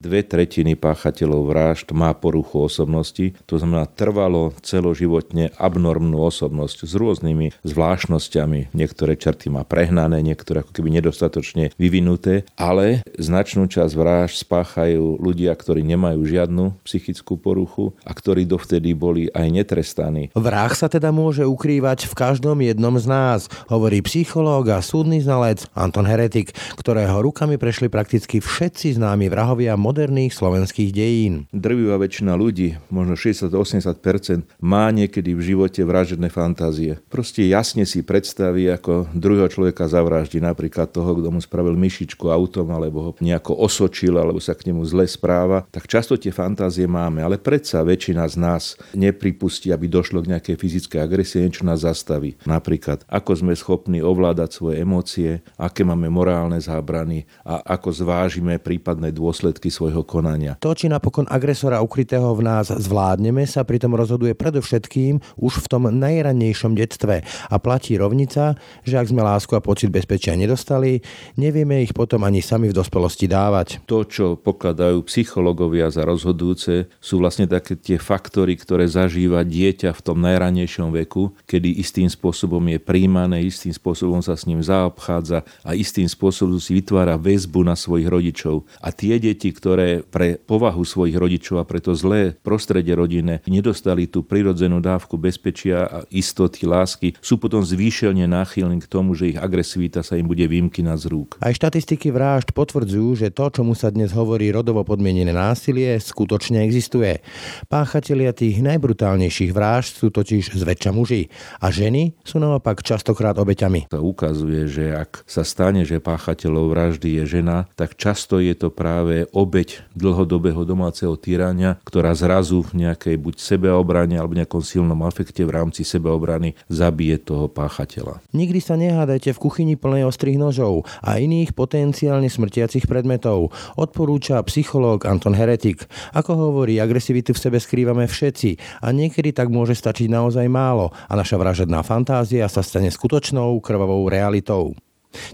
Dve 0.00 0.24
tretiny 0.24 0.80
páchateľov 0.80 1.52
vražd 1.52 1.92
má 1.92 2.16
poruchu 2.16 2.64
osobnosti, 2.64 3.36
to 3.44 3.60
znamená 3.60 3.84
trvalo 3.84 4.56
celoživotne 4.64 5.52
abnormnú 5.60 6.24
osobnosť 6.24 6.88
s 6.88 6.96
rôznymi 6.96 7.52
zvláštnosťami. 7.68 8.72
Niektoré 8.72 9.20
črty 9.20 9.52
má 9.52 9.60
prehnané, 9.68 10.24
niektoré 10.24 10.64
ako 10.64 10.72
keby 10.72 10.88
nedostatočne 10.96 11.76
vyvinuté, 11.76 12.48
ale 12.56 13.04
značnú 13.20 13.68
časť 13.68 13.92
vražd 13.92 14.40
spáchajú 14.40 15.20
ľudia, 15.20 15.52
ktorí 15.52 15.84
nemajú 15.84 16.24
žiadnu 16.24 16.80
psychickú 16.80 17.36
poruchu 17.36 17.92
a 18.00 18.16
ktorí 18.16 18.48
dovtedy 18.48 18.96
boli 18.96 19.28
aj 19.36 19.52
netrestaní. 19.52 20.32
Vrah 20.32 20.72
sa 20.72 20.88
teda 20.88 21.12
môže 21.12 21.44
ukrývať 21.44 22.08
v 22.08 22.16
každom 22.16 22.64
jednom 22.64 22.96
z 22.96 23.04
nás, 23.04 23.52
hovorí 23.68 24.00
psychológ 24.00 24.72
a 24.72 24.80
súdny 24.80 25.20
znalec 25.20 25.68
Anton 25.76 26.08
Heretik, 26.08 26.56
ktorého 26.80 27.20
rukami 27.20 27.60
prešli 27.60 27.92
prakticky 27.92 28.40
všetci 28.40 28.96
známi 28.96 29.28
vrahovia 29.28 29.76
moderných 29.90 30.30
slovenských 30.30 30.94
dejín. 30.94 31.50
Drvivá 31.50 31.98
väčšina 31.98 32.38
ľudí, 32.38 32.78
možno 32.94 33.18
60-80%, 33.18 34.62
má 34.62 34.86
niekedy 34.94 35.34
v 35.34 35.42
živote 35.42 35.82
vražedné 35.82 36.30
fantázie. 36.30 37.02
Proste 37.10 37.42
jasne 37.50 37.82
si 37.82 38.06
predstaví, 38.06 38.70
ako 38.70 39.10
druhého 39.10 39.50
človeka 39.50 39.90
zavraždí, 39.90 40.38
napríklad 40.38 40.94
toho, 40.94 41.18
kto 41.18 41.34
mu 41.34 41.42
spravil 41.42 41.74
myšičku 41.74 42.30
autom, 42.30 42.70
alebo 42.70 42.98
ho 43.02 43.10
nejako 43.18 43.58
osočil, 43.58 44.14
alebo 44.14 44.38
sa 44.38 44.54
k 44.54 44.70
nemu 44.70 44.86
zle 44.86 45.10
správa. 45.10 45.66
Tak 45.74 45.90
často 45.90 46.14
tie 46.14 46.30
fantázie 46.30 46.86
máme, 46.86 47.26
ale 47.26 47.42
predsa 47.42 47.82
väčšina 47.82 48.30
z 48.30 48.36
nás 48.38 48.78
nepripustí, 48.94 49.74
aby 49.74 49.90
došlo 49.90 50.22
k 50.22 50.38
nejakej 50.38 50.54
fyzickej 50.54 51.02
agresie, 51.02 51.42
niečo 51.42 51.66
nás 51.66 51.82
zastaví. 51.82 52.38
Napríklad, 52.46 53.02
ako 53.10 53.42
sme 53.42 53.58
schopní 53.58 53.98
ovládať 53.98 54.54
svoje 54.54 54.86
emócie, 54.86 55.42
aké 55.58 55.82
máme 55.82 56.06
morálne 56.06 56.62
zábrany 56.62 57.26
a 57.42 57.58
ako 57.74 57.90
zvážime 57.90 58.62
prípadné 58.62 59.10
dôsledky 59.10 59.79
svojho 59.80 60.04
konania. 60.04 60.60
To, 60.60 60.76
či 60.76 60.92
napokon 60.92 61.24
agresora 61.32 61.80
ukrytého 61.80 62.36
v 62.36 62.44
nás 62.44 62.68
zvládneme, 62.68 63.48
sa 63.48 63.64
pritom 63.64 63.96
rozhoduje 63.96 64.36
predovšetkým 64.36 65.40
už 65.40 65.64
v 65.64 65.66
tom 65.72 65.88
najranejšom 65.88 66.76
detstve 66.76 67.24
a 67.24 67.56
platí 67.56 67.96
rovnica, 67.96 68.60
že 68.84 69.00
ak 69.00 69.08
sme 69.08 69.24
lásku 69.24 69.56
a 69.56 69.64
pocit 69.64 69.88
bezpečia 69.88 70.36
nedostali, 70.36 71.00
nevieme 71.40 71.80
ich 71.80 71.96
potom 71.96 72.28
ani 72.28 72.44
sami 72.44 72.68
v 72.68 72.76
dospelosti 72.76 73.24
dávať. 73.24 73.80
To, 73.88 74.04
čo 74.04 74.36
pokladajú 74.36 75.00
psychológovia 75.08 75.88
za 75.88 76.04
rozhodujúce, 76.04 76.92
sú 77.00 77.24
vlastne 77.24 77.48
také 77.48 77.80
tie 77.80 77.96
faktory, 77.96 78.60
ktoré 78.60 78.84
zažíva 78.84 79.42
dieťa 79.48 79.96
v 79.96 80.00
tom 80.04 80.20
najranejšom 80.20 80.92
veku, 80.92 81.32
kedy 81.48 81.80
istým 81.80 82.12
spôsobom 82.12 82.60
je 82.68 82.78
príjmané, 82.78 83.48
istým 83.48 83.72
spôsobom 83.72 84.20
sa 84.20 84.36
s 84.36 84.44
ním 84.44 84.60
zaobchádza 84.60 85.42
a 85.64 85.72
istým 85.72 86.06
spôsobom 86.06 86.60
si 86.60 86.76
vytvára 86.76 87.16
väzbu 87.16 87.64
na 87.64 87.72
svojich 87.72 88.10
rodičov. 88.10 88.68
A 88.84 88.92
tie 88.92 89.16
deti, 89.16 89.48
ktoré 89.48 89.69
ktoré 89.70 90.02
pre 90.02 90.34
povahu 90.34 90.82
svojich 90.82 91.14
rodičov 91.14 91.62
a 91.62 91.68
pre 91.68 91.78
to 91.78 91.94
zlé 91.94 92.34
prostredie 92.42 92.90
rodinné 92.90 93.38
nedostali 93.46 94.10
tú 94.10 94.26
prirodzenú 94.26 94.82
dávku 94.82 95.14
bezpečia 95.14 95.86
a 95.86 95.98
istoty, 96.10 96.66
lásky, 96.66 97.14
sú 97.22 97.38
potom 97.38 97.62
zvýšelne 97.62 98.26
náchylní 98.26 98.82
k 98.82 98.90
tomu, 98.90 99.14
že 99.14 99.30
ich 99.30 99.38
agresivita 99.38 100.02
sa 100.02 100.18
im 100.18 100.26
bude 100.26 100.42
vymkynať 100.42 100.98
z 100.98 101.06
rúk. 101.06 101.30
Aj 101.38 101.54
štatistiky 101.54 102.10
vražd 102.10 102.50
potvrdzujú, 102.50 103.22
že 103.22 103.30
to, 103.30 103.46
čomu 103.46 103.78
sa 103.78 103.94
dnes 103.94 104.10
hovorí 104.10 104.50
rodovo 104.50 104.82
podmienené 104.82 105.30
násilie, 105.30 106.02
skutočne 106.02 106.66
existuje. 106.66 107.22
Páchatelia 107.70 108.34
tých 108.34 108.58
najbrutálnejších 108.66 109.54
vražd 109.54 110.02
sú 110.02 110.10
totiž 110.10 110.50
zväčša 110.50 110.90
muži 110.90 111.30
a 111.62 111.70
ženy 111.70 112.18
sú 112.26 112.42
naopak 112.42 112.82
častokrát 112.82 113.38
obeťami. 113.38 113.86
Sa 113.86 114.02
ukazuje, 114.02 114.66
že 114.66 114.98
ak 114.98 115.22
sa 115.30 115.46
stane, 115.46 115.86
že 115.86 116.02
páchateľov 116.02 116.74
vraždy 116.74 117.22
je 117.22 117.38
žena, 117.38 117.70
tak 117.78 117.94
často 117.94 118.42
je 118.42 118.58
to 118.58 118.74
práve 118.74 119.30
obeť 119.30 119.59
obeď 119.60 119.84
dlhodobého 119.92 120.64
domáceho 120.64 121.20
týrania, 121.20 121.76
ktorá 121.84 122.16
zrazu 122.16 122.64
v 122.64 122.88
nejakej 122.88 123.20
buď 123.20 123.34
sebeobrane 123.36 124.16
alebo 124.16 124.32
nejakom 124.32 124.64
silnom 124.64 124.96
afekte 125.04 125.44
v 125.44 125.52
rámci 125.52 125.84
sebeobrany 125.84 126.56
zabije 126.72 127.20
toho 127.20 127.44
páchateľa. 127.52 128.24
Nikdy 128.32 128.60
sa 128.64 128.80
nehádajte 128.80 129.36
v 129.36 129.42
kuchyni 129.44 129.76
plnej 129.76 130.08
ostrých 130.08 130.40
nožov 130.40 130.88
a 131.04 131.20
iných 131.20 131.52
potenciálne 131.52 132.32
smrtiacich 132.32 132.88
predmetov, 132.88 133.52
odporúča 133.76 134.40
psychológ 134.48 135.04
Anton 135.04 135.36
Heretik. 135.36 135.84
Ako 136.16 136.32
hovorí, 136.40 136.80
agresivitu 136.80 137.36
v 137.36 137.42
sebe 137.44 137.60
skrývame 137.60 138.08
všetci 138.08 138.80
a 138.80 138.96
niekedy 138.96 139.36
tak 139.36 139.52
môže 139.52 139.76
stačiť 139.76 140.08
naozaj 140.08 140.48
málo 140.48 140.88
a 141.04 141.12
naša 141.12 141.36
vražedná 141.36 141.84
fantázia 141.84 142.48
sa 142.48 142.64
stane 142.64 142.88
skutočnou 142.88 143.60
krvavou 143.60 144.08
realitou. 144.08 144.72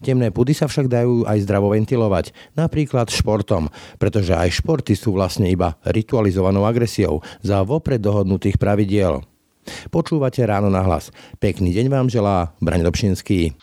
Temné 0.00 0.32
pudy 0.32 0.56
sa 0.56 0.66
však 0.66 0.88
dajú 0.88 1.28
aj 1.28 1.44
zdravo 1.44 1.72
ventilovať, 1.72 2.32
napríklad 2.56 3.12
športom, 3.12 3.68
pretože 4.00 4.32
aj 4.32 4.60
športy 4.60 4.96
sú 4.96 5.12
vlastne 5.16 5.48
iba 5.52 5.76
ritualizovanou 5.84 6.64
agresiou 6.64 7.20
za 7.44 7.60
vopred 7.60 8.00
dohodnutých 8.00 8.56
pravidiel. 8.56 9.20
Počúvate 9.90 10.46
ráno 10.46 10.70
na 10.70 10.80
hlas. 10.80 11.10
Pekný 11.42 11.74
deň 11.74 11.86
vám 11.90 12.06
želá 12.06 12.54
Braň 12.62 12.86
Dobšinský. 12.86 13.58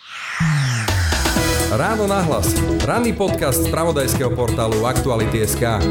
Ráno 1.73 2.05
na 2.05 2.21
hlas. 2.21 2.53
Ranný 2.85 3.17
podcast 3.17 3.65
z 3.65 3.71
pravodajského 3.73 4.29
portálu 4.35 4.85
Aktuality.sk. 4.85 5.81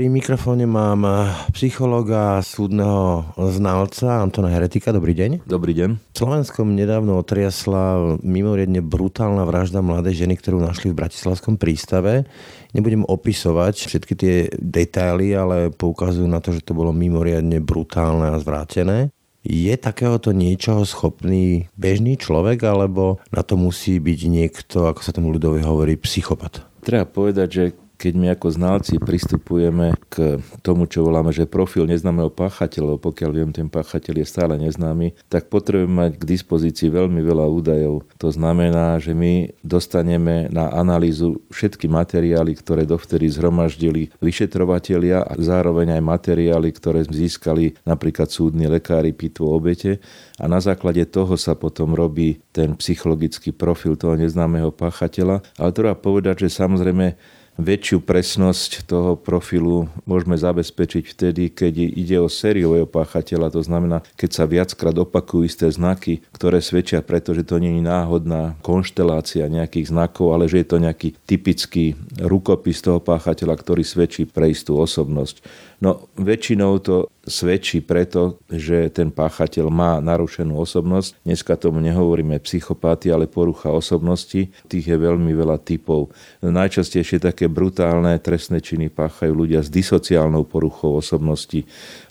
Pri 0.00 0.08
mikrofóne 0.08 0.64
mám 0.64 1.04
psychologa, 1.52 2.40
súdneho 2.40 3.36
znalca 3.36 4.24
Antona 4.24 4.48
Heretika. 4.48 4.96
Dobrý 4.96 5.12
deň. 5.12 5.44
Dobrý 5.44 5.76
deň. 5.76 6.16
Slovenskom 6.16 6.72
nedávno 6.72 7.20
otriasla 7.20 8.16
mimoriadne 8.24 8.80
brutálna 8.80 9.44
vražda 9.44 9.84
mladej 9.84 10.24
ženy, 10.24 10.40
ktorú 10.40 10.56
našli 10.56 10.96
v 10.96 11.04
Bratislavskom 11.04 11.60
prístave. 11.60 12.24
Nebudem 12.72 13.04
opisovať 13.04 13.74
všetky 13.76 14.12
tie 14.16 14.48
detaily, 14.56 15.36
ale 15.36 15.68
poukazujú 15.68 16.24
na 16.24 16.40
to, 16.40 16.56
že 16.56 16.64
to 16.64 16.72
bolo 16.72 16.96
mimoriadne 16.96 17.60
brutálne 17.60 18.32
a 18.32 18.40
zvrátené. 18.40 19.12
Je 19.44 19.76
takéhoto 19.76 20.32
niečoho 20.32 20.80
schopný 20.88 21.68
bežný 21.76 22.16
človek, 22.16 22.64
alebo 22.64 23.20
na 23.28 23.44
to 23.44 23.60
musí 23.60 24.00
byť 24.00 24.20
niekto, 24.32 24.88
ako 24.88 25.04
sa 25.04 25.12
tomu 25.12 25.28
ľudovi 25.36 25.60
hovorí, 25.60 26.00
psychopat? 26.00 26.64
Treba 26.80 27.04
povedať, 27.04 27.48
že 27.52 27.64
keď 28.00 28.14
my 28.16 28.26
ako 28.32 28.48
znalci 28.48 28.96
pristupujeme 28.96 29.92
k 30.08 30.40
tomu, 30.64 30.88
čo 30.88 31.04
voláme, 31.04 31.36
že 31.36 31.44
profil 31.44 31.84
neznámeho 31.84 32.32
páchateľa, 32.32 32.96
pokiaľ 32.96 33.30
viem, 33.36 33.50
ten 33.52 33.68
páchateľ 33.68 34.24
je 34.24 34.26
stále 34.26 34.56
neznámy, 34.56 35.12
tak 35.28 35.52
potrebujeme 35.52 36.08
mať 36.08 36.12
k 36.16 36.24
dispozícii 36.24 36.88
veľmi 36.88 37.20
veľa 37.20 37.44
údajov. 37.44 38.08
To 38.16 38.32
znamená, 38.32 38.96
že 38.96 39.12
my 39.12 39.52
dostaneme 39.60 40.48
na 40.48 40.72
analýzu 40.72 41.44
všetky 41.52 41.92
materiály, 41.92 42.56
ktoré 42.56 42.88
dovtedy 42.88 43.28
zhromaždili 43.28 44.08
vyšetrovatelia 44.24 45.20
a 45.20 45.36
zároveň 45.36 46.00
aj 46.00 46.02
materiály, 46.02 46.72
ktoré 46.72 47.04
získali 47.04 47.76
napríklad 47.84 48.32
súdni 48.32 48.64
lekári 48.64 49.12
pitvo 49.12 49.52
obete 49.52 50.00
a 50.40 50.48
na 50.48 50.56
základe 50.56 51.04
toho 51.04 51.36
sa 51.36 51.52
potom 51.52 51.92
robí 51.92 52.40
ten 52.48 52.72
psychologický 52.80 53.52
profil 53.52 54.00
toho 54.00 54.16
neznámeho 54.16 54.72
páchateľa. 54.72 55.44
Ale 55.60 55.70
treba 55.76 55.92
povedať, 55.92 56.48
že 56.48 56.56
samozrejme 56.56 57.38
väčšiu 57.58 58.00
presnosť 58.04 58.86
toho 58.88 59.14
profilu 59.18 59.90
môžeme 60.08 60.34
zabezpečiť 60.38 61.04
vtedy, 61.12 61.42
keď 61.52 61.74
ide 61.76 62.16
o 62.20 62.28
sériového 62.28 62.88
páchateľa, 62.88 63.52
to 63.52 63.62
znamená, 63.64 64.00
keď 64.16 64.30
sa 64.30 64.44
viackrát 64.48 64.96
opakujú 64.96 65.44
isté 65.44 65.66
znaky, 65.68 66.24
ktoré 66.32 66.62
svedčia 66.64 67.04
preto, 67.04 67.36
že 67.36 67.44
to 67.44 67.60
nie 67.60 67.78
je 67.78 67.84
náhodná 67.84 68.56
konštelácia 68.64 69.50
nejakých 69.50 69.92
znakov, 69.92 70.32
ale 70.36 70.48
že 70.48 70.64
je 70.64 70.66
to 70.66 70.78
nejaký 70.80 71.08
typický 71.28 71.98
rukopis 72.20 72.80
toho 72.80 72.98
páchateľa, 72.98 73.54
ktorý 73.60 73.82
svedčí 73.84 74.24
pre 74.24 74.50
istú 74.50 74.80
osobnosť. 74.80 75.44
No 75.80 76.12
väčšinou 76.20 76.76
to 76.84 77.08
svedčí 77.24 77.80
preto, 77.80 78.36
že 78.52 78.92
ten 78.92 79.08
páchateľ 79.08 79.72
má 79.72 79.96
narušenú 80.04 80.60
osobnosť. 80.60 81.24
Dneska 81.24 81.56
tomu 81.56 81.80
nehovoríme 81.80 82.36
psychopáty, 82.44 83.08
ale 83.08 83.24
porucha 83.24 83.72
osobnosti. 83.72 84.52
Tých 84.68 84.86
je 84.92 84.96
veľmi 85.00 85.32
veľa 85.32 85.56
typov. 85.64 86.12
Najčastejšie 86.44 87.24
také 87.24 87.48
brutálne 87.48 88.12
trestné 88.20 88.60
činy 88.60 88.92
páchajú 88.92 89.32
ľudia 89.32 89.64
s 89.64 89.72
disociálnou 89.72 90.44
poruchou 90.44 91.00
osobnosti, 91.00 91.64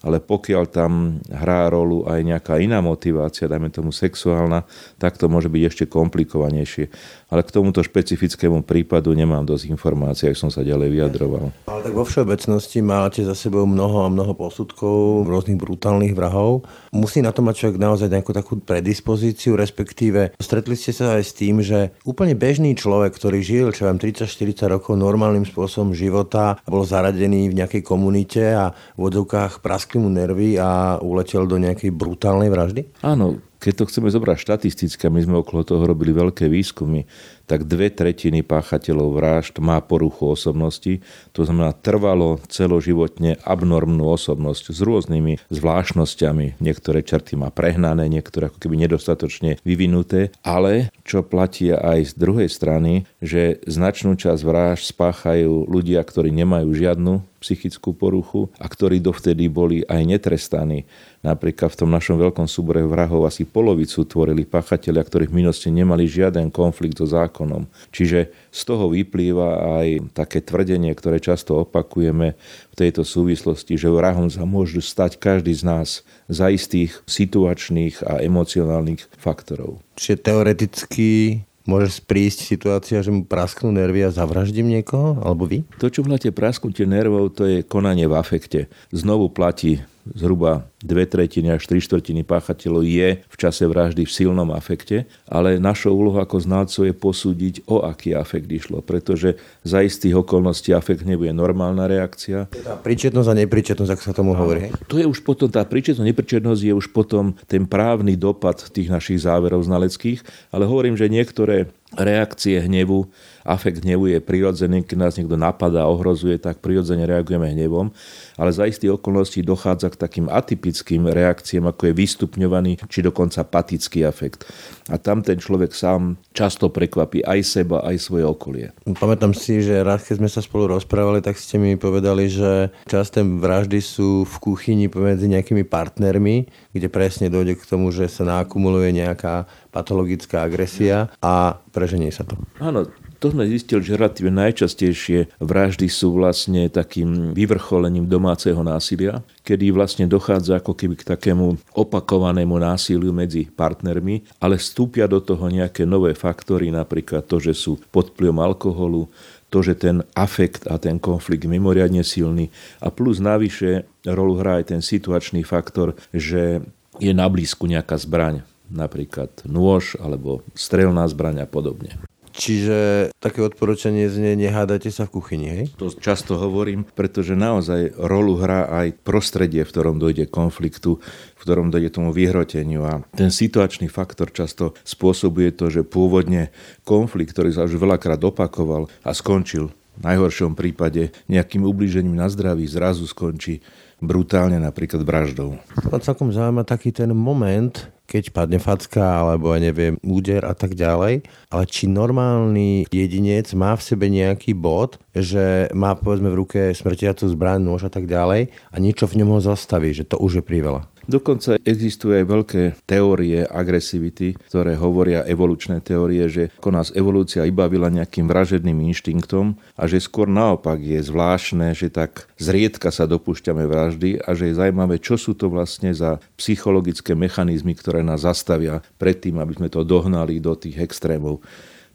ale 0.03 0.23
pokiaľ 0.23 0.63
tam 0.71 1.19
hrá 1.27 1.67
rolu 1.67 2.07
aj 2.07 2.19
nejaká 2.23 2.55
iná 2.63 2.79
motivácia, 2.79 3.51
dajme 3.51 3.67
tomu 3.71 3.91
sexuálna, 3.91 4.63
tak 4.95 5.19
to 5.19 5.27
môže 5.27 5.51
byť 5.51 5.63
ešte 5.67 5.83
komplikovanejšie 5.91 6.87
ale 7.29 7.45
k 7.45 7.53
tomuto 7.53 7.85
špecifickému 7.85 8.65
prípadu 8.65 9.13
nemám 9.13 9.45
dosť 9.45 9.69
informácií, 9.69 10.33
ak 10.33 10.37
som 10.37 10.49
sa 10.49 10.65
ďalej 10.65 10.89
vyjadroval. 10.89 11.53
Ale 11.69 11.85
tak 11.85 11.93
vo 11.93 12.01
všeobecnosti 12.01 12.81
máte 12.81 13.21
za 13.21 13.37
sebou 13.37 13.69
mnoho 13.69 14.01
a 14.01 14.09
mnoho 14.09 14.33
posudkov 14.33 15.29
rôznych 15.29 15.61
brutálnych 15.61 16.17
vrahov. 16.17 16.65
Musí 16.89 17.21
na 17.21 17.29
to 17.29 17.45
mať 17.45 17.55
človek 17.61 17.77
naozaj 17.77 18.09
nejakú 18.09 18.33
takú 18.33 18.57
predispozíciu, 18.57 19.53
respektíve 19.53 20.33
stretli 20.41 20.73
ste 20.73 20.89
sa 20.89 21.21
aj 21.21 21.23
s 21.23 21.37
tým, 21.37 21.61
že 21.61 21.93
úplne 22.01 22.33
bežný 22.33 22.73
človek, 22.73 23.13
ktorý 23.13 23.45
žil, 23.45 23.69
čo 23.77 23.85
vám 23.85 24.01
30-40 24.01 24.65
rokov 24.65 24.97
normálnym 24.97 25.45
spôsobom 25.45 25.93
života, 25.93 26.57
bol 26.65 26.81
zaradený 26.81 27.53
v 27.53 27.57
nejakej 27.61 27.85
komunite 27.85 28.41
a 28.57 28.73
v 28.97 29.01
odzovkách 29.05 29.61
praskli 29.89 30.05
mu 30.05 30.13
nervy 30.13 30.61
a 30.61 31.01
uletel 31.01 31.49
do 31.49 31.57
nejakej 31.57 31.89
brutálnej 31.89 32.53
vraždy? 32.53 32.93
Áno, 33.01 33.41
keď 33.57 33.73
to 33.73 33.87
chceme 33.89 34.13
zobrať 34.13 34.37
štatisticky, 34.37 35.09
my 35.09 35.19
sme 35.25 35.41
okolo 35.41 35.65
toho 35.65 35.81
robili 35.81 36.13
veľké 36.13 36.45
výskumy, 36.45 37.09
tak 37.49 37.65
dve 37.65 37.89
tretiny 37.89 38.45
páchateľov 38.45 39.17
vražd 39.17 39.57
má 39.57 39.81
poruchu 39.81 40.29
osobnosti, 40.29 41.01
to 41.33 41.41
znamená 41.41 41.73
trvalo 41.73 42.37
celoživotne 42.45 43.41
abnormnú 43.41 44.13
osobnosť 44.13 44.69
s 44.69 44.79
rôznymi 44.85 45.41
zvláštnosťami. 45.49 46.61
Niektoré 46.61 47.01
črty 47.01 47.33
má 47.33 47.49
prehnané, 47.49 48.05
niektoré 48.05 48.53
ako 48.53 48.61
keby 48.61 48.85
nedostatočne 48.85 49.57
vyvinuté, 49.65 50.29
ale 50.45 50.93
čo 51.01 51.25
platí 51.25 51.73
aj 51.73 52.13
z 52.13 52.21
druhej 52.21 52.47
strany, 52.47 53.09
že 53.19 53.57
značnú 53.65 54.13
časť 54.13 54.41
vražd 54.45 54.93
spáchajú 54.93 55.65
ľudia, 55.65 56.05
ktorí 56.05 56.29
nemajú 56.29 56.69
žiadnu 56.77 57.25
psychickú 57.39 57.95
poruchu 57.95 58.51
a 58.59 58.67
ktorí 58.67 58.99
dovtedy 58.99 59.47
boli 59.47 59.81
aj 59.87 60.01
netrestaní. 60.03 60.83
Napríklad 61.19 61.75
v 61.75 61.79
tom 61.83 61.91
našom 61.91 62.15
veľkom 62.15 62.47
súbore 62.47 62.79
vrahov 62.87 63.27
asi 63.27 63.43
polovicu 63.43 64.07
tvorili 64.07 64.47
pachatelia, 64.47 65.03
ktorí 65.03 65.27
v 65.27 65.43
minulosti 65.43 65.67
nemali 65.67 66.07
žiaden 66.07 66.47
konflikt 66.47 66.99
so 66.99 67.07
zákonom. 67.07 67.67
Čiže 67.91 68.31
z 68.51 68.61
toho 68.63 68.91
vyplýva 68.91 69.81
aj 69.83 69.87
také 70.15 70.39
tvrdenie, 70.39 70.95
ktoré 70.95 71.19
často 71.19 71.59
opakujeme 71.59 72.39
v 72.71 72.75
tejto 72.75 73.03
súvislosti, 73.03 73.75
že 73.75 73.91
vrahom 73.91 74.31
sa 74.31 74.47
môžu 74.47 74.79
stať 74.79 75.19
každý 75.19 75.51
z 75.51 75.67
nás 75.67 75.89
za 76.31 76.47
istých 76.47 77.03
situačných 77.03 77.99
a 78.07 78.23
emocionálnych 78.23 79.03
faktorov. 79.19 79.83
Čiže 79.99 80.23
teoreticky 80.23 81.43
môže 81.69 82.01
prísť 82.01 82.49
situácia, 82.49 83.05
že 83.05 83.13
mu 83.13 83.21
prasknú 83.21 83.69
nervy 83.69 84.01
a 84.01 84.09
zavraždím 84.09 84.65
niekoho? 84.65 85.21
Alebo 85.21 85.45
vy? 85.45 85.61
To, 85.77 85.93
čo 85.93 86.01
voláte 86.01 86.33
prasknutie 86.33 86.89
nervov, 86.89 87.37
to 87.37 87.45
je 87.45 87.61
konanie 87.61 88.09
v 88.09 88.17
afekte. 88.17 88.65
Znovu 88.89 89.29
platí 89.29 89.85
zhruba 90.09 90.65
dve 90.79 91.03
tretiny 91.03 91.51
až 91.51 91.67
tri 91.67 91.83
štvrtiny 91.83 92.23
páchateľov 92.23 92.83
je 92.87 93.19
v 93.19 93.35
čase 93.35 93.67
vraždy 93.67 94.07
v 94.07 94.11
silnom 94.11 94.49
afekte, 94.55 95.03
ale 95.27 95.59
našou 95.59 95.91
úlohou 95.91 96.23
ako 96.23 96.39
znalcov 96.39 96.87
je 96.87 96.95
posúdiť, 96.95 97.55
o 97.67 97.83
aký 97.83 98.15
afekt 98.15 98.47
išlo, 98.47 98.79
pretože 98.79 99.35
za 99.67 99.83
istých 99.83 100.23
okolností 100.23 100.71
afekt 100.71 101.03
nebude 101.03 101.35
normálna 101.35 101.85
reakcia. 101.85 102.47
Tá 102.47 102.79
príčetnosť 102.79 103.27
a 103.27 103.35
nepričetnosť, 103.43 103.91
ako 103.91 104.03
sa 104.03 104.13
tomu 104.15 104.31
hovorí. 104.33 104.71
To 104.87 104.95
je 104.95 105.05
už 105.05 105.19
potom, 105.27 105.51
tá 105.51 105.67
príčetnosť, 105.67 106.07
nepričetnosť 106.07 106.61
je 106.63 106.73
už 106.73 106.95
potom 106.95 107.35
ten 107.51 107.67
právny 107.67 108.15
dopad 108.15 108.63
tých 108.71 108.87
našich 108.87 109.27
záverov 109.27 109.67
znaleckých, 109.67 110.23
ale 110.55 110.63
hovorím, 110.63 110.95
že 110.95 111.11
niektoré 111.11 111.67
reakcie 111.97 112.61
hnevu, 112.61 113.09
afekt 113.41 113.81
hnevu 113.81 114.13
je 114.13 114.21
prirodzený, 114.21 114.85
keď 114.85 114.97
nás 115.09 115.17
niekto 115.17 115.33
napadá, 115.33 115.89
ohrozuje, 115.89 116.37
tak 116.37 116.61
prirodzene 116.61 117.09
reagujeme 117.09 117.49
hnevom, 117.49 117.89
ale 118.37 118.53
za 118.53 118.69
istých 118.69 119.01
okolností 119.01 119.41
dochádza 119.41 119.89
k 119.89 119.97
takým 119.97 120.27
atypickým 120.29 120.68
reakciám, 121.09 121.71
ako 121.71 121.89
je 121.89 121.93
vystupňovaný, 121.93 122.71
či 122.87 122.99
dokonca 123.05 123.45
patický 123.45 124.05
afekt. 124.05 124.47
A 124.89 124.97
tam 124.97 125.21
ten 125.21 125.37
človek 125.37 125.73
sám 125.73 126.17
často 126.33 126.73
prekvapí 126.73 127.21
aj 127.21 127.39
seba, 127.45 127.85
aj 127.85 127.95
svoje 128.01 128.25
okolie. 128.25 128.73
Pamätám 128.97 129.37
si, 129.37 129.61
že 129.61 129.85
raz, 129.85 130.01
keď 130.05 130.15
sme 130.25 130.29
sa 130.29 130.41
spolu 130.41 130.73
rozprávali, 130.77 131.21
tak 131.21 131.37
ste 131.37 131.61
mi 131.61 131.77
povedali, 131.77 132.25
že 132.25 132.73
časté 132.89 133.21
vraždy 133.21 133.77
sú 133.79 134.25
v 134.25 134.35
kuchyni 134.41 134.89
pomedzi 134.89 135.29
nejakými 135.29 135.61
partnermi, 135.65 136.49
kde 136.73 136.87
presne 136.89 137.29
dojde 137.29 137.53
k 137.57 137.67
tomu, 137.69 137.93
že 137.93 138.09
sa 138.09 138.25
nakumuluje 138.25 138.89
nejaká 138.97 139.45
patologická 139.69 140.41
agresia 140.41 141.13
a 141.21 141.61
preženie 141.69 142.09
sa 142.09 142.25
to. 142.25 142.33
Áno, 142.57 142.89
to 143.19 143.35
sme 143.35 143.43
zistili, 143.51 143.83
že 143.83 143.99
relatívne 143.99 144.47
najčastejšie 144.47 145.43
vraždy 145.43 145.91
sú 145.91 146.15
vlastne 146.15 146.71
takým 146.71 147.35
vyvrcholením 147.35 148.07
domáceho 148.07 148.63
násilia, 148.63 149.19
kedy 149.43 149.75
vlastne 149.75 150.07
dochádza 150.07 150.63
ako 150.63 150.71
keby 150.71 150.95
k 150.95 151.07
takému 151.13 151.59
opakovanému 151.75 152.55
násiliu 152.55 153.11
medzi 153.11 153.51
partnermi, 153.51 154.23
ale 154.39 154.55
vstúpia 154.55 155.05
do 155.11 155.19
toho 155.19 155.51
nejaké 155.51 155.83
nové 155.83 156.15
faktory, 156.15 156.71
napríklad 156.71 157.27
to, 157.27 157.43
že 157.43 157.51
sú 157.51 157.75
pod 157.91 158.15
vplyvom 158.15 158.39
alkoholu, 158.39 159.11
to, 159.51 159.59
že 159.59 159.75
ten 159.75 160.05
afekt 160.15 160.69
a 160.71 160.79
ten 160.79 160.95
konflikt 161.01 161.43
je 161.43 161.51
mimoriadne 161.51 162.05
silný 162.05 162.47
a 162.79 162.87
plus 162.87 163.19
navyše 163.19 163.83
rolu 164.07 164.39
hrá 164.39 164.63
aj 164.63 164.71
ten 164.71 164.81
situačný 164.81 165.43
faktor, 165.43 165.97
že 166.15 166.63
je 167.01 167.11
na 167.11 167.27
blízku 167.27 167.67
nejaká 167.67 167.99
zbraň 167.99 168.47
napríklad 168.69 169.33
nôž 169.49 169.97
alebo 169.97 170.45
strelná 170.53 171.03
zbraň 171.09 171.43
a 171.43 171.47
podobne. 171.49 171.97
Čiže 172.39 173.11
také 173.19 173.43
odporúčanie 173.43 174.07
znie, 174.07 174.39
nehádajte 174.39 174.95
sa 174.95 175.03
v 175.03 175.19
kuchyni, 175.19 175.47
hej? 175.51 175.65
To 175.75 175.91
často 175.91 176.39
hovorím, 176.39 176.87
pretože 176.95 177.35
naozaj 177.35 177.99
rolu 177.99 178.39
hrá 178.39 178.71
aj 178.71 178.95
prostredie, 179.03 179.67
v 179.67 179.71
ktorom 179.75 179.99
dojde 179.99 180.31
konfliktu, 180.31 181.03
v 181.35 181.41
ktorom 181.43 181.67
dojde 181.67 181.91
tomu 181.91 182.15
vyhroteniu. 182.15 182.87
A 182.87 183.03
ten 183.11 183.27
situačný 183.27 183.91
faktor 183.91 184.31
často 184.31 184.71
spôsobuje 184.87 185.51
to, 185.51 185.67
že 185.67 185.83
pôvodne 185.83 186.55
konflikt, 186.87 187.35
ktorý 187.35 187.51
sa 187.51 187.67
už 187.67 187.75
veľakrát 187.75 188.23
opakoval 188.23 188.87
a 189.03 189.11
skončil 189.11 189.75
v 189.99 190.07
najhoršom 190.07 190.55
prípade 190.55 191.11
nejakým 191.27 191.67
ublížením 191.67 192.15
na 192.15 192.31
zdraví, 192.31 192.63
zrazu 192.63 193.03
skončí 193.03 193.59
brutálne 194.01 194.57
napríklad 194.59 195.05
vraždou. 195.05 195.55
Ma 195.91 195.99
celkom 196.01 196.33
zaujíma 196.33 196.65
taký 196.65 196.89
ten 196.89 197.11
moment, 197.13 197.87
keď 198.09 198.33
padne 198.33 198.57
facka 198.57 199.21
alebo 199.21 199.53
ja 199.53 199.61
neviem, 199.61 200.01
úder 200.01 200.41
a 200.41 200.57
tak 200.57 200.73
ďalej, 200.73 201.21
ale 201.53 201.63
či 201.69 201.85
normálny 201.85 202.89
jedinec 202.89 203.53
má 203.53 203.77
v 203.77 203.85
sebe 203.85 204.09
nejaký 204.09 204.57
bod, 204.57 204.97
že 205.13 205.69
má 205.77 205.93
povedzme 205.93 206.33
v 206.33 206.39
ruke 206.41 206.59
smrtiacu 206.73 207.29
zbraň, 207.29 207.61
nôž 207.61 207.85
a 207.85 207.93
tak 207.93 208.09
ďalej 208.09 208.49
a 208.49 208.75
niečo 208.81 209.05
v 209.05 209.21
ňom 209.21 209.37
ho 209.37 209.39
zastaví, 209.45 209.93
že 209.93 210.09
to 210.09 210.17
už 210.17 210.41
je 210.41 210.43
priveľa. 210.43 210.88
Dokonca 211.09 211.57
existujú 211.65 212.21
aj 212.21 212.25
veľké 212.29 212.61
teórie 212.85 213.41
agresivity, 213.41 214.37
ktoré 214.45 214.77
hovoria 214.77 215.25
evolučné 215.25 215.81
teórie, 215.81 216.29
že 216.29 216.53
ako 216.61 216.69
nás 216.69 216.93
evolúcia 216.93 217.49
ibavila 217.49 217.89
nejakým 217.89 218.29
vražedným 218.29 218.77
inštinktom 218.93 219.57
a 219.73 219.89
že 219.89 220.05
skôr 220.05 220.29
naopak 220.29 220.77
je 220.77 221.01
zvláštne, 221.01 221.73
že 221.73 221.89
tak 221.89 222.29
zriedka 222.37 222.93
sa 222.93 223.09
dopúšťame 223.09 223.65
vraždy 223.65 224.21
a 224.21 224.37
že 224.37 224.53
je 224.53 224.59
zaujímavé, 224.61 225.01
čo 225.01 225.17
sú 225.17 225.33
to 225.33 225.49
vlastne 225.49 225.89
za 225.97 226.21
psychologické 226.37 227.17
mechanizmy, 227.17 227.73
ktoré 227.73 228.05
nás 228.05 228.21
zastavia 228.21 228.85
predtým, 229.01 229.41
aby 229.41 229.57
sme 229.57 229.73
to 229.73 229.81
dohnali 229.81 230.37
do 230.37 230.53
tých 230.53 230.77
extrémov. 230.77 231.41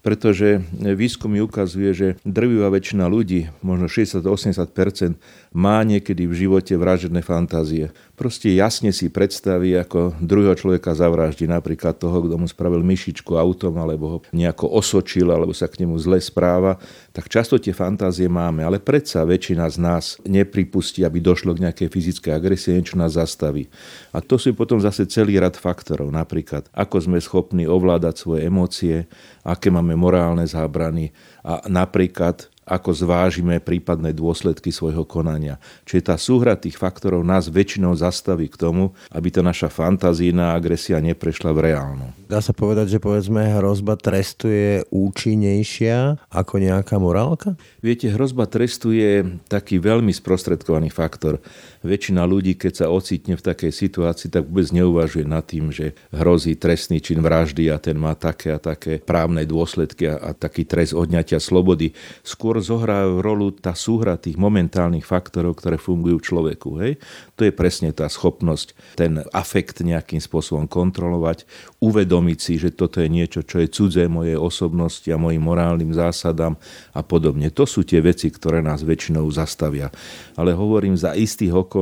Pretože 0.05 0.61
výskum 0.77 1.33
ukazuje, 1.41 1.97
že 1.97 2.09
drvivá 2.29 2.69
väčšina 2.69 3.09
ľudí, 3.09 3.49
možno 3.65 3.89
60-80%, 3.89 5.17
má 5.57 5.81
niekedy 5.81 6.29
v 6.29 6.45
živote 6.45 6.77
vražedné 6.77 7.25
fantázie 7.25 7.89
proste 8.15 8.55
jasne 8.55 8.95
si 8.95 9.11
predstaví, 9.11 9.75
ako 9.75 10.15
druhého 10.23 10.55
človeka 10.55 10.95
zavraždí, 10.95 11.51
napríklad 11.51 11.99
toho, 11.99 12.23
kto 12.23 12.39
mu 12.39 12.47
spravil 12.47 12.81
myšičku 12.87 13.35
autom, 13.35 13.75
alebo 13.83 14.05
ho 14.07 14.19
nejako 14.31 14.71
osočil, 14.71 15.29
alebo 15.35 15.51
sa 15.51 15.67
k 15.67 15.83
nemu 15.83 15.99
zle 15.99 16.23
správa, 16.23 16.79
tak 17.11 17.27
často 17.27 17.59
tie 17.59 17.75
fantázie 17.75 18.31
máme, 18.31 18.63
ale 18.63 18.79
predsa 18.79 19.27
väčšina 19.27 19.67
z 19.69 19.77
nás 19.83 20.05
nepripustí, 20.25 21.03
aby 21.03 21.19
došlo 21.19 21.53
k 21.59 21.69
nejakej 21.69 21.89
fyzickej 21.91 22.33
agresie, 22.33 22.79
niečo 22.79 22.97
nás 22.97 23.19
zastaví. 23.19 23.67
A 24.15 24.23
to 24.23 24.39
sú 24.39 24.55
potom 24.55 24.79
zase 24.79 25.05
celý 25.11 25.37
rad 25.43 25.59
faktorov, 25.59 26.09
napríklad 26.15 26.71
ako 26.71 26.97
sme 27.03 27.19
schopní 27.19 27.67
ovládať 27.67 28.15
svoje 28.15 28.47
emócie, 28.47 28.97
aké 29.43 29.69
máme 29.69 29.99
morálne 29.99 30.47
zábrany. 30.47 31.11
A 31.45 31.61
napríklad 31.69 32.54
ako 32.65 32.91
zvážime 32.97 33.61
prípadné 33.61 34.17
dôsledky 34.17 34.73
svojho 34.73 35.05
konania. 35.05 35.61
Čiže 35.85 36.13
tá 36.13 36.17
súhra 36.17 36.57
tých 36.57 36.81
faktorov 36.81 37.25
nás 37.25 37.53
väčšinou 37.53 37.93
zastaví 37.97 38.49
k 38.49 38.57
tomu, 38.57 38.97
aby 39.13 39.29
tá 39.29 39.45
naša 39.45 39.69
fantazína 39.69 40.57
agresia 40.57 41.01
neprešla 41.01 41.53
v 41.53 41.73
reálnu. 41.73 42.07
Dá 42.25 42.41
sa 42.41 42.57
povedať, 42.57 42.97
že 42.97 42.99
povedzme 42.99 43.61
hrozba 43.61 44.01
trestu 44.01 44.49
je 44.49 44.83
účinnejšia 44.89 46.19
ako 46.33 46.55
nejaká 46.59 46.97
morálka? 46.97 47.55
Viete, 47.85 48.09
hrozba 48.09 48.49
trestu 48.49 48.97
je 48.97 49.39
taký 49.47 49.77
veľmi 49.77 50.11
sprostredkovaný 50.11 50.89
faktor. 50.89 51.39
Väčšina 51.85 52.25
ľudí, 52.25 52.57
keď 52.57 52.73
sa 52.81 52.87
ocitne 52.89 53.37
v 53.37 53.45
takej 53.45 53.69
situácii, 53.69 54.33
tak 54.33 54.49
vôbec 54.49 54.73
neuvažuje 54.73 55.29
nad 55.29 55.45
tým, 55.45 55.69
že 55.69 55.93
hrozí 56.17 56.57
trestný 56.57 57.05
čin 57.05 57.21
vraždy 57.21 57.69
a 57.69 57.77
ten 57.77 58.01
má 58.01 58.17
také 58.17 58.57
a 58.57 58.59
také 58.59 59.05
právne 59.05 59.45
dôsledky 59.45 60.09
a, 60.09 60.17
a 60.17 60.31
taký 60.33 60.65
trest 60.65 60.97
odňatia 60.97 61.37
slobody. 61.37 61.93
Skôr 62.25 62.57
zohrajú 62.65 63.21
rolu 63.21 63.53
tá 63.53 63.77
súhra 63.77 64.17
tých 64.17 64.41
momentálnych 64.41 65.05
faktorov, 65.05 65.61
ktoré 65.61 65.77
fungujú 65.77 66.25
v 66.25 66.27
človeku. 66.33 66.71
Hej? 66.81 66.93
To 67.37 67.45
je 67.45 67.53
presne 67.53 67.93
tá 67.93 68.09
schopnosť 68.09 68.73
ten 68.97 69.21
afekt 69.37 69.85
nejakým 69.85 70.25
spôsobom 70.25 70.65
kontrolovať, 70.65 71.45
uvedomiť 71.85 72.39
si, 72.41 72.57
že 72.57 72.73
toto 72.73 73.05
je 73.05 73.13
niečo, 73.13 73.45
čo 73.45 73.61
je 73.61 73.69
cudzé 73.69 74.09
mojej 74.09 74.41
osobnosti 74.41 75.05
a 75.13 75.21
mojim 75.21 75.45
morálnym 75.45 75.93
zásadám 75.93 76.57
a 76.97 77.05
podobne. 77.05 77.53
To 77.53 77.69
sú 77.69 77.85
tie 77.85 78.01
veci, 78.01 78.33
ktoré 78.33 78.65
nás 78.65 78.81
väčšinou 78.81 79.29
zastavia. 79.29 79.93
Ale 80.33 80.57
hovorím 80.57 80.97
za 80.97 81.13
istých 81.13 81.53
okolností, 81.53 81.74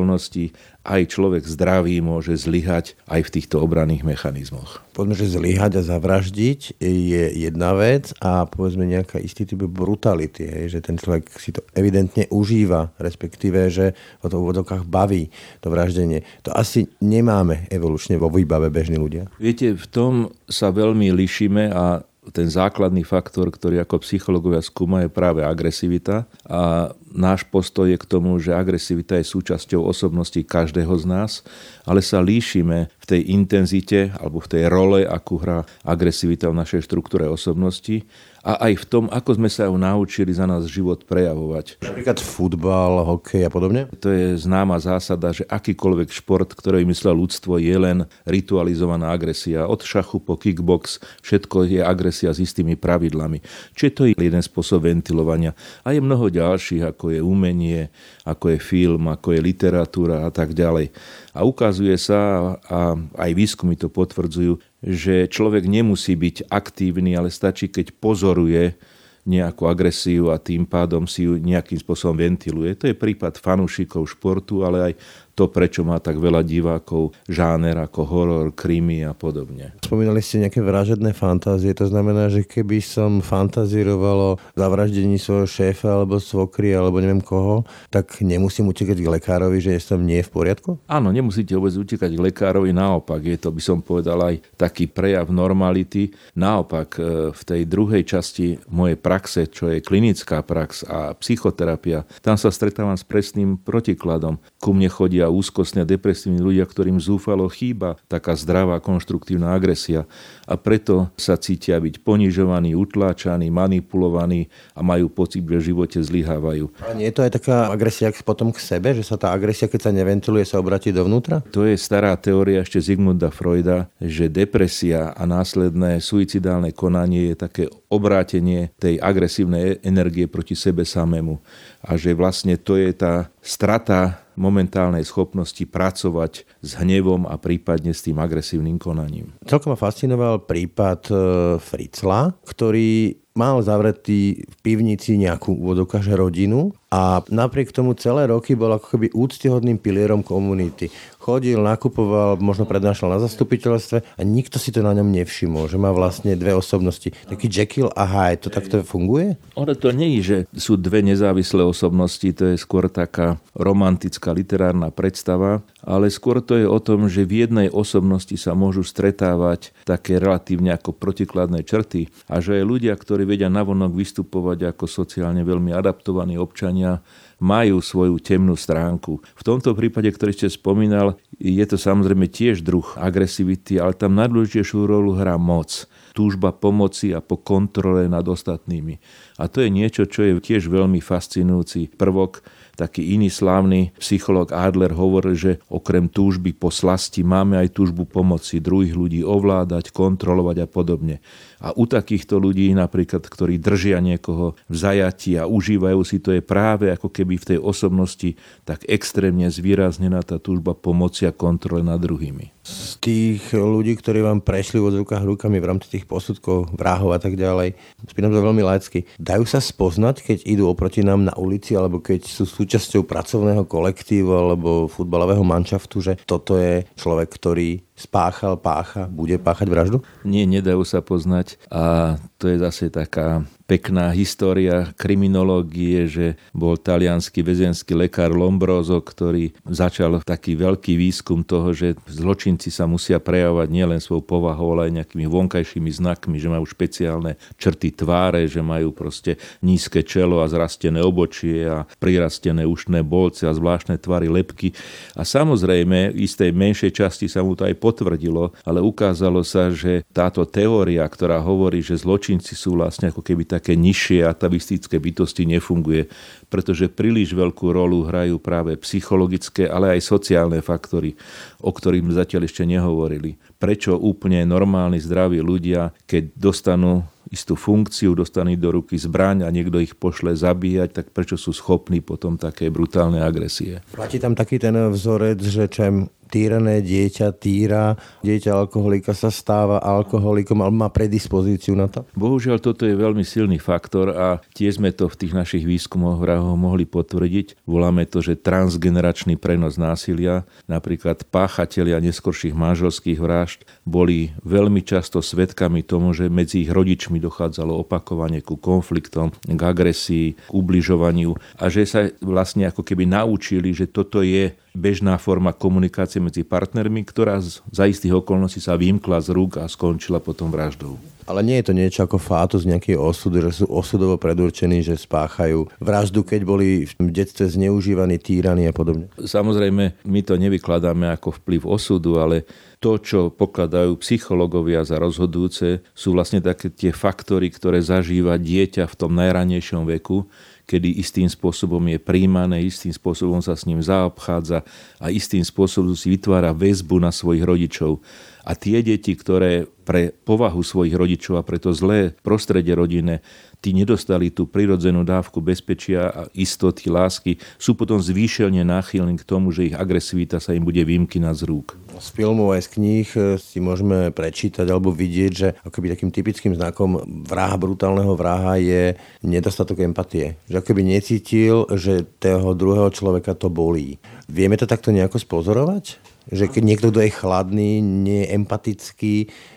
aj 0.83 1.15
človek 1.15 1.45
zdravý 1.47 2.03
môže 2.03 2.35
zlyhať 2.35 2.99
aj 3.07 3.21
v 3.23 3.33
týchto 3.39 3.63
obranných 3.63 4.03
mechanizmoch. 4.03 4.83
Poďme, 4.97 5.15
že 5.15 5.31
zlyhať 5.31 5.79
a 5.79 5.83
zavraždiť 5.87 6.81
je 6.83 7.25
jedna 7.39 7.73
vec 7.79 8.11
a 8.19 8.45
povedzme 8.45 8.85
nejaká 8.85 9.23
istý 9.23 9.47
typ 9.47 9.63
brutality, 9.65 10.43
hej, 10.43 10.79
že 10.79 10.81
ten 10.83 10.99
človek 10.99 11.31
si 11.39 11.55
to 11.55 11.63
evidentne 11.73 12.27
užíva, 12.29 12.91
respektíve, 12.99 13.71
že 13.71 13.95
o 14.21 14.29
to 14.29 14.37
v 14.37 14.43
úvodokách 14.51 14.85
baví 14.85 15.31
to 15.63 15.71
vraždenie. 15.71 16.27
To 16.45 16.51
asi 16.53 16.91
nemáme 17.01 17.71
evolučne 17.71 18.19
vo 18.19 18.29
výbave 18.29 18.69
bežní 18.69 18.99
ľudia. 18.99 19.31
Viete, 19.39 19.79
v 19.79 19.87
tom 19.89 20.13
sa 20.51 20.75
veľmi 20.75 21.15
lišíme 21.15 21.73
a 21.73 22.05
ten 22.31 22.47
základný 22.47 23.03
faktor, 23.03 23.51
ktorý 23.51 23.83
ako 23.83 24.07
psychológovia 24.07 24.63
skúma, 24.63 25.03
je 25.03 25.11
práve 25.11 25.43
agresivita. 25.43 26.31
A 26.47 26.95
náš 27.11 27.43
postoj 27.51 27.91
je 27.91 27.99
k 27.99 28.07
tomu, 28.07 28.39
že 28.39 28.55
agresivita 28.55 29.19
je 29.19 29.27
súčasťou 29.27 29.83
osobnosti 29.83 30.39
každého 30.39 30.95
z 31.03 31.05
nás, 31.11 31.43
ale 31.83 31.99
sa 31.99 32.23
líšime 32.23 32.87
v 32.95 33.05
tej 33.11 33.21
intenzite 33.27 34.15
alebo 34.23 34.39
v 34.39 34.51
tej 34.55 34.63
role, 34.71 35.03
akú 35.03 35.43
hrá 35.43 35.67
agresivita 35.83 36.47
v 36.47 36.63
našej 36.63 36.87
štruktúre 36.87 37.27
osobnosti 37.27 38.07
a 38.43 38.59
aj 38.69 38.83
v 38.83 38.85
tom, 38.91 39.05
ako 39.07 39.39
sme 39.39 39.47
sa 39.47 39.71
ju 39.71 39.79
naučili 39.79 40.35
za 40.35 40.51
nás 40.51 40.67
život 40.67 41.07
prejavovať. 41.07 41.79
Napríklad 41.79 42.19
futbal, 42.19 43.07
hokej 43.07 43.47
a 43.47 43.51
podobne? 43.55 43.87
To 44.03 44.11
je 44.11 44.35
známa 44.35 44.83
zásada, 44.83 45.31
že 45.31 45.47
akýkoľvek 45.47 46.11
šport, 46.11 46.51
ktorý 46.51 46.83
myslel 46.91 47.15
ľudstvo, 47.23 47.63
je 47.63 47.77
len 47.79 48.03
ritualizovaná 48.27 49.15
agresia. 49.15 49.71
Od 49.71 49.79
šachu 49.79 50.19
po 50.19 50.35
kickbox, 50.35 50.99
všetko 51.23 51.71
je 51.71 51.81
agresia 51.87 52.35
s 52.35 52.43
istými 52.43 52.75
pravidlami. 52.75 53.39
Čiže 53.79 53.91
to 53.95 54.03
je 54.11 54.19
jeden 54.19 54.43
spôsob 54.43 54.91
ventilovania. 54.91 55.55
A 55.87 55.95
je 55.95 56.03
mnoho 56.03 56.27
ďalších, 56.27 56.83
ako 56.83 57.15
je 57.15 57.21
umenie, 57.23 57.95
ako 58.27 58.55
je 58.55 58.59
film, 58.59 59.07
ako 59.07 59.39
je 59.39 59.41
literatúra 59.41 60.27
a 60.27 60.31
tak 60.35 60.51
ďalej. 60.51 60.91
A 61.31 61.47
ukazuje 61.47 61.95
sa, 61.95 62.55
a 62.67 62.99
aj 62.99 63.31
výskumy 63.39 63.79
to 63.79 63.87
potvrdzujú, 63.87 64.59
že 64.83 65.31
človek 65.31 65.71
nemusí 65.71 66.19
byť 66.19 66.51
aktívny, 66.51 67.15
ale 67.15 67.31
stačí, 67.31 67.71
keď 67.71 67.95
pozoruje 68.03 68.75
nejakú 69.23 69.71
agresiu 69.71 70.35
a 70.35 70.37
tým 70.43 70.67
pádom 70.67 71.07
si 71.07 71.31
ju 71.31 71.39
nejakým 71.39 71.79
spôsobom 71.79 72.19
ventiluje. 72.19 72.75
To 72.75 72.91
je 72.91 72.99
prípad 72.99 73.39
fanúšikov 73.39 74.11
športu, 74.11 74.67
ale 74.67 74.91
aj 74.91 74.93
to, 75.33 75.49
prečo 75.49 75.81
má 75.83 75.97
tak 75.99 76.21
veľa 76.21 76.45
divákov, 76.45 77.17
žáner 77.27 77.77
ako 77.81 78.01
horor, 78.05 78.47
krimi 78.53 79.01
a 79.03 79.17
podobne. 79.17 79.73
Spomínali 79.81 80.21
ste 80.21 80.45
nejaké 80.45 80.61
vražedné 80.61 81.17
fantázie, 81.17 81.73
to 81.73 81.89
znamená, 81.89 82.29
že 82.29 82.45
keby 82.45 82.85
som 82.85 83.25
fantazíroval 83.25 84.37
o 84.37 84.39
zavraždení 84.55 85.17
svojho 85.17 85.49
šéfa 85.49 85.89
alebo 85.89 86.21
svokry 86.21 86.77
alebo 86.77 87.01
neviem 87.01 87.25
koho, 87.25 87.65
tak 87.89 88.21
nemusím 88.21 88.69
utekať 88.69 88.99
k 89.01 89.13
lekárovi, 89.19 89.59
že 89.59 89.81
som 89.81 90.01
nie 90.01 90.21
v 90.21 90.31
poriadku? 90.31 90.77
Áno, 90.87 91.09
nemusíte 91.09 91.57
vôbec 91.57 91.73
utekať 91.73 92.13
k 92.13 92.25
lekárovi, 92.33 92.71
naopak 92.77 93.25
je 93.25 93.37
to, 93.41 93.49
by 93.53 93.63
som 93.63 93.81
povedal, 93.81 94.21
aj 94.21 94.41
taký 94.61 94.89
prejav 94.89 95.33
normality. 95.33 96.13
Naopak, 96.37 96.89
e, 97.01 97.01
v 97.33 97.43
tej 97.43 97.63
druhej 97.67 98.03
časti 98.05 98.61
mojej 98.69 98.99
praxe, 99.01 99.49
čo 99.49 99.73
je 99.73 99.81
klinická 99.81 100.45
prax 100.45 100.85
a 100.87 101.17
psychoterapia, 101.17 102.05
tam 102.21 102.37
sa 102.37 102.53
stretávam 102.53 102.97
s 102.97 103.05
presným 103.07 103.57
protikladom. 103.59 104.39
Ku 104.63 104.77
mne 104.77 104.93
chodia 104.93 105.22
ľudia, 105.23 105.31
úzkostne 105.31 105.87
a 105.87 105.87
depresívni 105.87 106.43
ľudia, 106.43 106.67
ktorým 106.67 106.99
zúfalo 106.99 107.47
chýba 107.47 107.95
taká 108.11 108.35
zdravá 108.35 108.83
konštruktívna 108.83 109.55
agresia 109.55 110.05
a 110.51 110.59
preto 110.59 111.15
sa 111.15 111.39
cítia 111.39 111.79
byť 111.79 112.03
ponižovaní, 112.03 112.75
utláčaní, 112.75 113.47
manipulovaní 113.55 114.51
a 114.75 114.83
majú 114.83 115.07
pocit, 115.07 115.47
že 115.47 115.59
v 115.59 115.67
živote 115.75 115.99
zlyhávajú. 116.03 116.67
A 116.83 116.99
nie 116.99 117.07
je 117.09 117.15
to 117.15 117.23
aj 117.23 117.33
taká 117.39 117.57
agresia 117.71 118.11
potom 118.27 118.51
k 118.51 118.59
sebe, 118.59 118.91
že 118.95 119.07
sa 119.07 119.15
tá 119.15 119.31
agresia, 119.31 119.71
keď 119.71 119.91
sa 119.91 119.93
neventiluje, 119.95 120.43
sa 120.43 120.59
obratí 120.59 120.91
dovnútra? 120.91 121.45
To 121.55 121.63
je 121.63 121.79
stará 121.79 122.19
teória 122.19 122.67
ešte 122.67 122.83
Zigmunda 122.83 123.31
Freuda, 123.31 123.87
že 124.03 124.27
depresia 124.27 125.15
a 125.15 125.23
následné 125.25 126.03
suicidálne 126.03 126.75
konanie 126.75 127.33
je 127.33 127.37
také 127.39 127.65
obrátenie 127.93 128.73
tej 128.81 128.99
agresívnej 128.99 129.79
energie 129.85 130.27
proti 130.27 130.57
sebe 130.57 130.83
samému. 130.83 131.39
A 131.85 131.95
že 132.01 132.17
vlastne 132.17 132.57
to 132.57 132.81
je 132.81 132.91
tá 132.97 133.29
strata 133.45 134.22
momentálnej 134.37 135.05
schopnosti 135.05 135.63
pracovať 135.67 136.47
s 136.63 136.71
hnevom 136.79 137.29
a 137.29 137.37
prípadne 137.37 137.93
s 137.93 138.05
tým 138.05 138.19
agresívnym 138.21 138.81
konaním. 138.81 139.33
Celkom 139.45 139.75
ma 139.75 139.79
fascinoval 139.79 140.45
prípad 140.49 141.01
e, 141.09 141.15
Fritzla, 141.61 142.33
ktorý 142.45 143.23
mal 143.33 143.65
zavretý 143.65 144.45
v 144.45 144.55
pivnici 144.61 145.17
nejakú 145.17 145.57
úvodokáže 145.57 146.13
rodinu 146.13 146.73
a 146.93 147.25
napriek 147.33 147.73
tomu 147.73 147.97
celé 147.97 148.29
roky 148.29 148.53
bol 148.53 148.77
ako 148.77 148.97
keby 148.97 149.09
úctyhodným 149.17 149.81
pilierom 149.81 150.21
komunity. 150.21 150.93
Chodil, 151.23 151.63
nakupoval, 151.63 152.43
možno 152.43 152.67
prednášal 152.67 153.15
na 153.15 153.23
zastupiteľstve 153.23 154.19
a 154.19 154.21
nikto 154.27 154.59
si 154.59 154.75
to 154.75 154.83
na 154.83 154.91
ňom 154.91 155.07
nevšimol, 155.15 155.71
že 155.71 155.79
má 155.79 155.95
vlastne 155.95 156.35
dve 156.35 156.51
osobnosti. 156.51 157.15
Taký 157.31 157.47
Jekyll 157.47 157.95
a 157.95 158.03
Hyde, 158.03 158.43
to 158.43 158.51
takto 158.51 158.83
funguje? 158.83 159.39
Ono 159.55 159.71
to 159.79 159.95
nie 159.95 160.19
je, 160.19 160.21
že 160.27 160.37
sú 160.59 160.75
dve 160.75 160.99
nezávislé 161.07 161.63
osobnosti, 161.63 162.27
to 162.27 162.51
je 162.51 162.59
skôr 162.59 162.91
taká 162.91 163.39
romantická 163.55 164.35
literárna 164.35 164.91
predstava, 164.91 165.63
ale 165.87 166.11
skôr 166.11 166.43
to 166.43 166.59
je 166.59 166.67
o 166.67 166.83
tom, 166.83 167.07
že 167.07 167.23
v 167.23 167.47
jednej 167.47 167.71
osobnosti 167.71 168.35
sa 168.35 168.59
môžu 168.59 168.83
stretávať 168.83 169.71
také 169.87 170.19
relatívne 170.19 170.75
ako 170.75 170.91
protikladné 170.91 171.63
črty 171.63 172.11
a 172.27 172.43
že 172.43 172.59
aj 172.59 172.67
ľudia, 172.67 172.99
ktorí 172.99 173.31
vedia 173.31 173.47
navonok 173.47 173.95
vystupovať 173.95 174.75
ako 174.75 174.91
sociálne 174.91 175.47
veľmi 175.47 175.71
adaptovaní 175.71 176.35
občania, 176.35 176.99
majú 177.43 177.83
svoju 177.83 178.23
temnú 178.23 178.55
stránku. 178.55 179.19
V 179.19 179.43
tomto 179.43 179.75
prípade, 179.75 180.07
ktorý 180.15 180.31
ste 180.31 180.47
spomínal, 180.47 181.19
je 181.43 181.65
to 181.67 181.75
samozrejme 181.75 182.31
tiež 182.31 182.63
druh 182.63 182.87
agresivity, 182.95 183.83
ale 183.83 183.99
tam 183.99 184.15
najdôležitejšiu 184.15 184.87
rolu 184.87 185.19
hrá 185.19 185.35
moc. 185.35 185.91
Túžba 186.15 186.55
pomoci 186.55 187.11
a 187.11 187.19
po 187.19 187.35
kontrole 187.35 188.07
nad 188.07 188.23
ostatnými. 188.23 189.03
A 189.43 189.51
to 189.51 189.67
je 189.67 189.75
niečo, 189.75 190.07
čo 190.07 190.23
je 190.23 190.39
tiež 190.39 190.71
veľmi 190.71 191.03
fascinujúci 191.03 191.91
prvok. 191.99 192.47
Taký 192.73 193.15
iný 193.15 193.29
slávny 193.29 193.93
psychológ 194.01 194.57
Adler 194.57 194.97
hovoril, 194.97 195.37
že 195.37 195.53
okrem 195.69 196.09
túžby 196.09 196.57
po 196.57 196.73
slasti 196.73 197.21
máme 197.21 197.61
aj 197.61 197.77
túžbu 197.77 198.09
pomoci 198.09 198.65
druhých 198.65 198.97
ľudí 198.97 199.21
ovládať, 199.21 199.93
kontrolovať 199.93 200.65
a 200.65 200.67
podobne. 200.67 201.21
A 201.63 201.71
u 201.77 201.87
takýchto 201.87 202.43
ľudí 202.43 202.73
napríklad, 202.75 203.23
ktorí 203.23 203.61
držia 203.61 204.03
niekoho 204.03 204.59
v 204.67 204.75
zajati 204.75 205.39
a 205.39 205.47
užívajú 205.47 206.01
si, 206.03 206.19
to 206.19 206.35
je 206.35 206.43
práve 206.43 206.91
ako 206.91 207.07
keby 207.13 207.39
v 207.39 207.49
tej 207.55 207.59
osobnosti 207.63 208.35
tak 208.67 208.83
extrémne 208.91 209.47
zvýraznená 209.47 210.27
tá 210.27 210.43
túžba 210.43 210.75
pomoci 210.75 211.29
a 211.29 211.31
kontrole 211.31 211.87
nad 211.87 212.03
druhými. 212.03 212.51
Z 212.63 212.99
tých 213.03 213.43
ľudí, 213.55 213.95
ktorí 213.99 214.23
vám 214.23 214.43
prešli 214.43 214.79
od 214.79 214.95
rukách 215.03 215.23
rukami 215.23 215.59
v 215.59 215.69
rámci 215.71 215.99
tých 215.99 216.07
posudkov, 216.07 216.75
vrahov 216.75 217.15
a 217.15 217.19
tak 217.19 217.39
ďalej, 217.39 217.75
spínam 218.07 218.35
to 218.35 218.43
veľmi 218.43 218.63
laicky, 218.63 219.07
dajú 219.19 219.47
sa 219.47 219.63
spoznať, 219.63 220.23
keď 220.23 220.39
idú 220.47 220.71
oproti 220.71 221.03
nám 221.03 221.27
na 221.27 221.35
ulici 221.35 221.75
alebo 221.75 222.03
keď 222.03 222.27
sú 222.27 222.43
súčasťou 222.63 223.03
pracovného 223.03 223.67
kolektívu 223.67 224.31
alebo 224.31 224.87
futbalového 224.87 225.43
manšaftu, 225.43 225.99
že 225.99 226.13
toto 226.23 226.55
je 226.55 226.87
človek, 226.95 227.27
ktorý 227.27 227.83
spáchal, 227.99 228.59
pácha, 228.59 229.11
bude 229.11 229.37
páchať 229.43 229.67
vraždu? 229.67 229.99
Nie, 230.23 230.47
nedajú 230.47 230.87
sa 230.87 231.03
poznať 231.03 231.59
a 231.69 232.17
to 232.43 232.51
je 232.51 232.59
zase 232.59 232.91
taká 232.91 233.47
pekná 233.73 234.11
história 234.11 234.91
kriminológie, 234.99 236.11
že 236.11 236.27
bol 236.51 236.75
talianský 236.75 237.41
väzenský 237.41 237.95
lekár 237.95 238.35
Lombroso, 238.35 238.99
ktorý 238.99 239.55
začal 239.65 240.21
taký 240.27 240.59
veľký 240.59 240.99
výskum 240.99 241.47
toho, 241.47 241.71
že 241.71 241.95
zločinci 242.11 242.69
sa 242.69 242.91
musia 242.91 243.23
prejavovať 243.23 243.69
nielen 243.71 244.03
svojou 244.03 244.27
povahou, 244.27 244.77
ale 244.77 244.91
aj 244.91 244.97
nejakými 245.01 245.25
vonkajšími 245.25 245.89
znakmi, 245.89 246.37
že 246.37 246.53
majú 246.53 246.67
špeciálne 246.67 247.39
črty 247.57 247.95
tváre, 247.95 248.45
že 248.51 248.61
majú 248.61 248.91
proste 248.91 249.39
nízke 249.63 250.03
čelo 250.03 250.43
a 250.43 250.51
zrastené 250.51 251.01
obočie 251.01 251.65
a 251.65 251.87
prirastené 252.03 252.67
ušné 252.67 253.01
bolce 253.07 253.47
a 253.47 253.57
zvláštne 253.57 253.97
tvary 253.97 254.29
lepky. 254.29 254.75
A 255.17 255.25
samozrejme, 255.25 256.13
v 256.13 256.27
istej 256.27 256.51
menšej 256.51 256.93
časti 256.93 257.31
sa 257.31 257.41
mu 257.41 257.55
to 257.55 257.65
aj 257.65 257.79
potvrdilo, 257.79 258.53
ale 258.67 258.83
ukázalo 258.83 259.41
sa, 259.47 259.73
že 259.73 260.05
táto 260.13 260.45
teória, 260.45 261.07
ktorá 261.09 261.41
hovorí, 261.41 261.81
že 261.81 261.97
zločinci 262.33 262.57
sú 262.57 262.81
vlastne 262.81 263.13
ako 263.13 263.21
keby 263.21 263.45
tak 263.45 263.63
také 263.63 263.79
nižšie 263.79 264.27
atavistické 264.27 264.99
bytosti 264.99 265.47
nefunguje, 265.47 266.11
pretože 266.51 266.91
príliš 266.91 267.31
veľkú 267.31 267.71
rolu 267.71 268.11
hrajú 268.11 268.43
práve 268.43 268.75
psychologické, 268.83 269.71
ale 269.71 269.95
aj 269.95 270.01
sociálne 270.03 270.59
faktory, 270.59 271.15
o 271.63 271.71
ktorých 271.71 272.03
sme 272.03 272.13
zatiaľ 272.19 272.43
ešte 272.51 272.67
nehovorili. 272.67 273.39
Prečo 273.63 273.95
úplne 273.95 274.43
normálni, 274.43 274.99
zdraví 274.99 275.39
ľudia, 275.39 275.95
keď 276.11 276.35
dostanú 276.35 277.07
istú 277.31 277.55
funkciu, 277.55 278.19
dostanú 278.19 278.59
do 278.59 278.83
ruky 278.83 278.99
zbraň 278.99 279.47
a 279.47 279.55
niekto 279.55 279.79
ich 279.79 279.95
pošle 279.95 280.35
zabíjať, 280.35 280.91
tak 280.91 281.07
prečo 281.15 281.39
sú 281.39 281.55
schopní 281.55 282.03
potom 282.03 282.35
také 282.35 282.67
brutálne 282.67 283.23
agresie? 283.23 283.79
Platí 283.95 284.19
tam 284.19 284.35
taký 284.35 284.59
ten 284.59 284.75
vzorec, 284.91 285.39
že 285.39 285.71
čem 285.71 286.11
týrané 286.33 286.81
dieťa 286.81 287.37
týra, 287.37 288.01
dieťa 288.25 288.57
alkoholika 288.57 289.13
sa 289.13 289.29
stáva 289.29 289.85
alkoholikom, 289.85 290.65
ale 290.65 290.73
má 290.73 290.89
predispozíciu 290.89 291.77
na 291.77 291.93
to? 291.93 292.09
Bohužiaľ, 292.17 292.57
toto 292.65 292.89
je 292.89 292.97
veľmi 292.97 293.21
silný 293.21 293.61
faktor 293.61 294.17
a 294.17 294.41
tiež 294.57 294.81
sme 294.81 294.97
to 294.97 295.13
v 295.13 295.19
tých 295.21 295.37
našich 295.37 295.69
výskumoch 295.69 296.17
vrahoch 296.17 296.57
mohli 296.57 296.89
potvrdiť. 296.89 297.69
Voláme 297.69 298.09
to, 298.09 298.25
že 298.25 298.41
transgeneračný 298.41 299.37
prenos 299.37 299.77
násilia, 299.77 300.49
napríklad 300.65 301.29
páchatelia 301.29 302.01
neskorších 302.01 302.57
manželských 302.57 303.21
vražd 303.21 303.69
boli 303.85 304.33
veľmi 304.49 304.81
často 304.81 305.21
svetkami 305.21 305.85
tomu, 305.85 306.17
že 306.17 306.33
medzi 306.33 306.65
ich 306.65 306.73
rodičmi 306.73 307.21
dochádzalo 307.21 307.85
opakovane 307.85 308.41
ku 308.41 308.57
konfliktom, 308.57 309.35
k 309.45 309.61
agresii, 309.61 310.39
k 310.39 310.53
ubližovaniu 310.55 311.37
a 311.59 311.69
že 311.69 311.85
sa 311.85 312.09
vlastne 312.23 312.71
ako 312.71 312.87
keby 312.87 313.05
naučili, 313.05 313.75
že 313.75 313.91
toto 313.91 314.23
je 314.23 314.55
bežná 314.73 315.21
forma 315.21 315.53
komunikácie 315.53 316.19
medzi 316.19 316.43
partnermi, 316.43 317.05
ktorá 317.05 317.39
za 317.45 317.85
istých 317.85 318.25
okolností 318.25 318.61
sa 318.61 318.77
vymkla 318.77 319.21
z 319.21 319.33
rúk 319.37 319.61
a 319.61 319.69
skončila 319.69 320.19
potom 320.19 320.49
vraždou. 320.49 320.97
Ale 321.23 321.47
nie 321.47 321.55
je 321.63 321.71
to 321.71 321.79
niečo 321.79 322.01
ako 322.03 322.19
fátus 322.19 322.67
nejaký 322.67 322.99
osud, 322.99 323.39
že 323.39 323.63
sú 323.63 323.71
osudovo 323.71 324.19
predurčení, 324.19 324.83
že 324.83 324.99
spáchajú 324.99 325.71
vraždu, 325.79 326.27
keď 326.27 326.41
boli 326.43 326.83
v 326.99 327.11
detstve 327.15 327.47
zneužívaní, 327.47 328.19
týraní 328.19 328.67
a 328.67 328.75
podobne. 328.75 329.07
Samozrejme, 329.23 330.03
my 330.03 330.21
to 330.27 330.35
nevykladáme 330.35 331.07
ako 331.15 331.39
vplyv 331.39 331.63
osudu, 331.63 332.19
ale 332.19 332.43
to, 332.83 332.99
čo 332.99 333.31
pokladajú 333.31 333.95
psychológovia 334.03 334.83
za 334.83 334.99
rozhodujúce, 334.99 335.87
sú 335.95 336.19
vlastne 336.19 336.43
také 336.43 336.67
tie 336.75 336.91
faktory, 336.91 337.55
ktoré 337.55 337.79
zažíva 337.79 338.35
dieťa 338.35 338.91
v 338.91 338.99
tom 338.99 339.15
najranejšom 339.15 339.87
veku, 339.87 340.27
kedy 340.67 341.03
istým 341.03 341.29
spôsobom 341.29 341.83
je 341.91 341.99
príjmané, 341.99 342.63
istým 342.63 342.95
spôsobom 342.95 343.43
sa 343.43 343.59
s 343.59 343.67
ním 343.67 343.83
zaobchádza 343.83 344.63
a 345.03 345.07
istým 345.11 345.43
spôsobom 345.43 345.93
si 345.99 346.09
vytvára 346.13 346.55
väzbu 346.55 347.03
na 347.03 347.11
svojich 347.11 347.45
rodičov. 347.45 348.01
A 348.43 348.59
tie 348.59 348.83
deti, 348.83 349.15
ktoré 349.15 349.71
pre 349.83 350.15
povahu 350.15 350.63
svojich 350.63 350.95
rodičov 350.95 351.43
a 351.43 351.47
pre 351.47 351.59
to 351.59 351.75
zlé 351.75 352.15
prostredie 352.23 352.75
rodine 352.75 353.19
tí 353.63 353.71
nedostali 353.71 354.35
tú 354.35 354.51
prirodzenú 354.51 355.07
dávku 355.07 355.39
bezpečia 355.39 356.11
a 356.11 356.23
istoty, 356.35 356.91
lásky, 356.91 357.39
sú 357.63 357.79
potom 357.79 358.03
zvýšelne 358.03 358.67
náchylní 358.67 359.23
k 359.23 359.23
tomu, 359.23 359.55
že 359.55 359.71
ich 359.71 359.77
agresivita 359.79 360.43
sa 360.43 360.51
im 360.51 360.67
bude 360.67 360.83
vymkynať 360.83 361.35
z 361.39 361.45
rúk. 361.47 361.79
Z 362.03 362.11
filmov 362.11 362.59
aj 362.59 362.67
z 362.67 362.69
kníh 362.75 363.09
e, 363.15 363.21
si 363.39 363.63
môžeme 363.63 364.11
prečítať 364.11 364.67
alebo 364.67 364.91
vidieť, 364.91 365.33
že 365.33 365.49
akoby 365.63 365.95
takým 365.95 366.11
typickým 366.11 366.59
znakom 366.59 366.99
vraha, 367.23 367.55
brutálneho 367.55 368.19
vraha 368.19 368.59
je 368.59 368.99
nedostatok 369.23 369.87
empatie. 369.87 370.35
Že 370.51 370.59
akoby 370.59 370.83
necítil, 370.83 371.71
že 371.79 372.03
toho 372.19 372.59
druhého 372.59 372.91
človeka 372.91 373.39
to 373.39 373.47
bolí. 373.47 374.03
Vieme 374.27 374.59
to 374.59 374.67
takto 374.67 374.91
nejako 374.91 375.23
spozorovať? 375.23 376.12
Že 376.31 376.55
keď 376.55 376.63
niekto, 376.63 376.87
kto 376.95 377.03
je 377.03 377.11
chladný, 377.11 377.83
nie 377.83 378.23
je 378.23 378.33
empatický, 378.39 379.15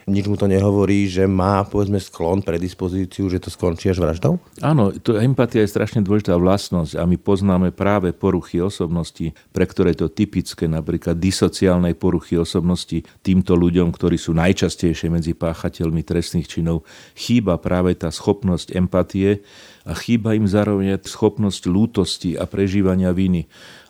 nič 0.09 0.25
mu 0.29 0.37
to 0.37 0.49
nehovorí, 0.49 1.05
že 1.05 1.25
má 1.29 1.65
povedzme 1.65 1.97
sklon, 1.97 2.45
predispozíciu, 2.45 3.29
že 3.29 3.41
to 3.41 3.49
skončí 3.53 3.89
až 3.89 4.01
vraždou? 4.01 4.37
Áno, 4.61 4.93
to 4.97 5.17
empatia 5.17 5.65
je 5.65 5.73
strašne 5.73 6.01
dôležitá 6.05 6.37
vlastnosť 6.37 6.97
a 6.97 7.05
my 7.05 7.17
poznáme 7.17 7.69
práve 7.73 8.13
poruchy 8.13 8.61
osobnosti, 8.61 9.33
pre 9.53 9.65
ktoré 9.65 9.97
to 9.97 10.09
typické, 10.09 10.65
napríklad 10.69 11.17
disociálnej 11.17 11.97
poruchy 11.97 12.37
osobnosti 12.37 13.01
týmto 13.25 13.57
ľuďom, 13.57 13.93
ktorí 13.93 14.17
sú 14.17 14.33
najčastejšie 14.37 15.09
medzi 15.09 15.33
páchateľmi 15.33 16.01
trestných 16.05 16.49
činov, 16.49 16.85
chýba 17.17 17.57
práve 17.57 17.97
tá 17.97 18.13
schopnosť 18.13 18.77
empatie 18.77 19.41
a 19.85 19.93
chýba 19.93 20.33
im 20.33 20.49
zároveň 20.49 20.97
schopnosť 20.97 21.69
lútosti 21.69 22.33
a 22.33 22.49
prežívania 22.49 23.13
viny. 23.13 23.45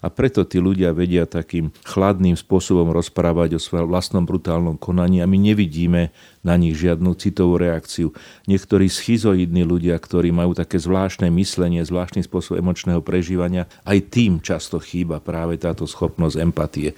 A 0.06 0.14
preto 0.14 0.46
tí 0.46 0.62
ľudia 0.62 0.94
vedia 0.94 1.26
takým 1.26 1.74
chladným 1.82 2.38
spôsobom 2.38 2.94
rozprávať 2.94 3.58
o 3.58 3.64
svojom 3.64 3.90
vlastnom 3.90 4.22
brutálnom 4.22 4.78
konaní 4.78 5.26
a 5.26 5.26
my 5.26 5.34
nevidíme 5.42 6.14
na 6.46 6.54
nich 6.62 6.78
žiadnu 6.78 7.18
citovú 7.18 7.58
reakciu. 7.58 8.14
Niektorí 8.46 8.86
schizoidní 8.86 9.66
ľudia, 9.66 9.98
ktorí 9.98 10.30
majú 10.30 10.54
také 10.54 10.78
zvláštne 10.78 11.34
myslenie, 11.34 11.82
zvláštny 11.82 12.22
spôsob 12.22 12.62
emočného 12.62 13.02
prežívania, 13.02 13.66
aj 13.82 14.14
tým 14.14 14.38
často 14.46 14.78
chýba 14.78 15.18
práve 15.18 15.58
táto 15.58 15.90
schopnosť 15.90 16.38
empatie. 16.38 16.94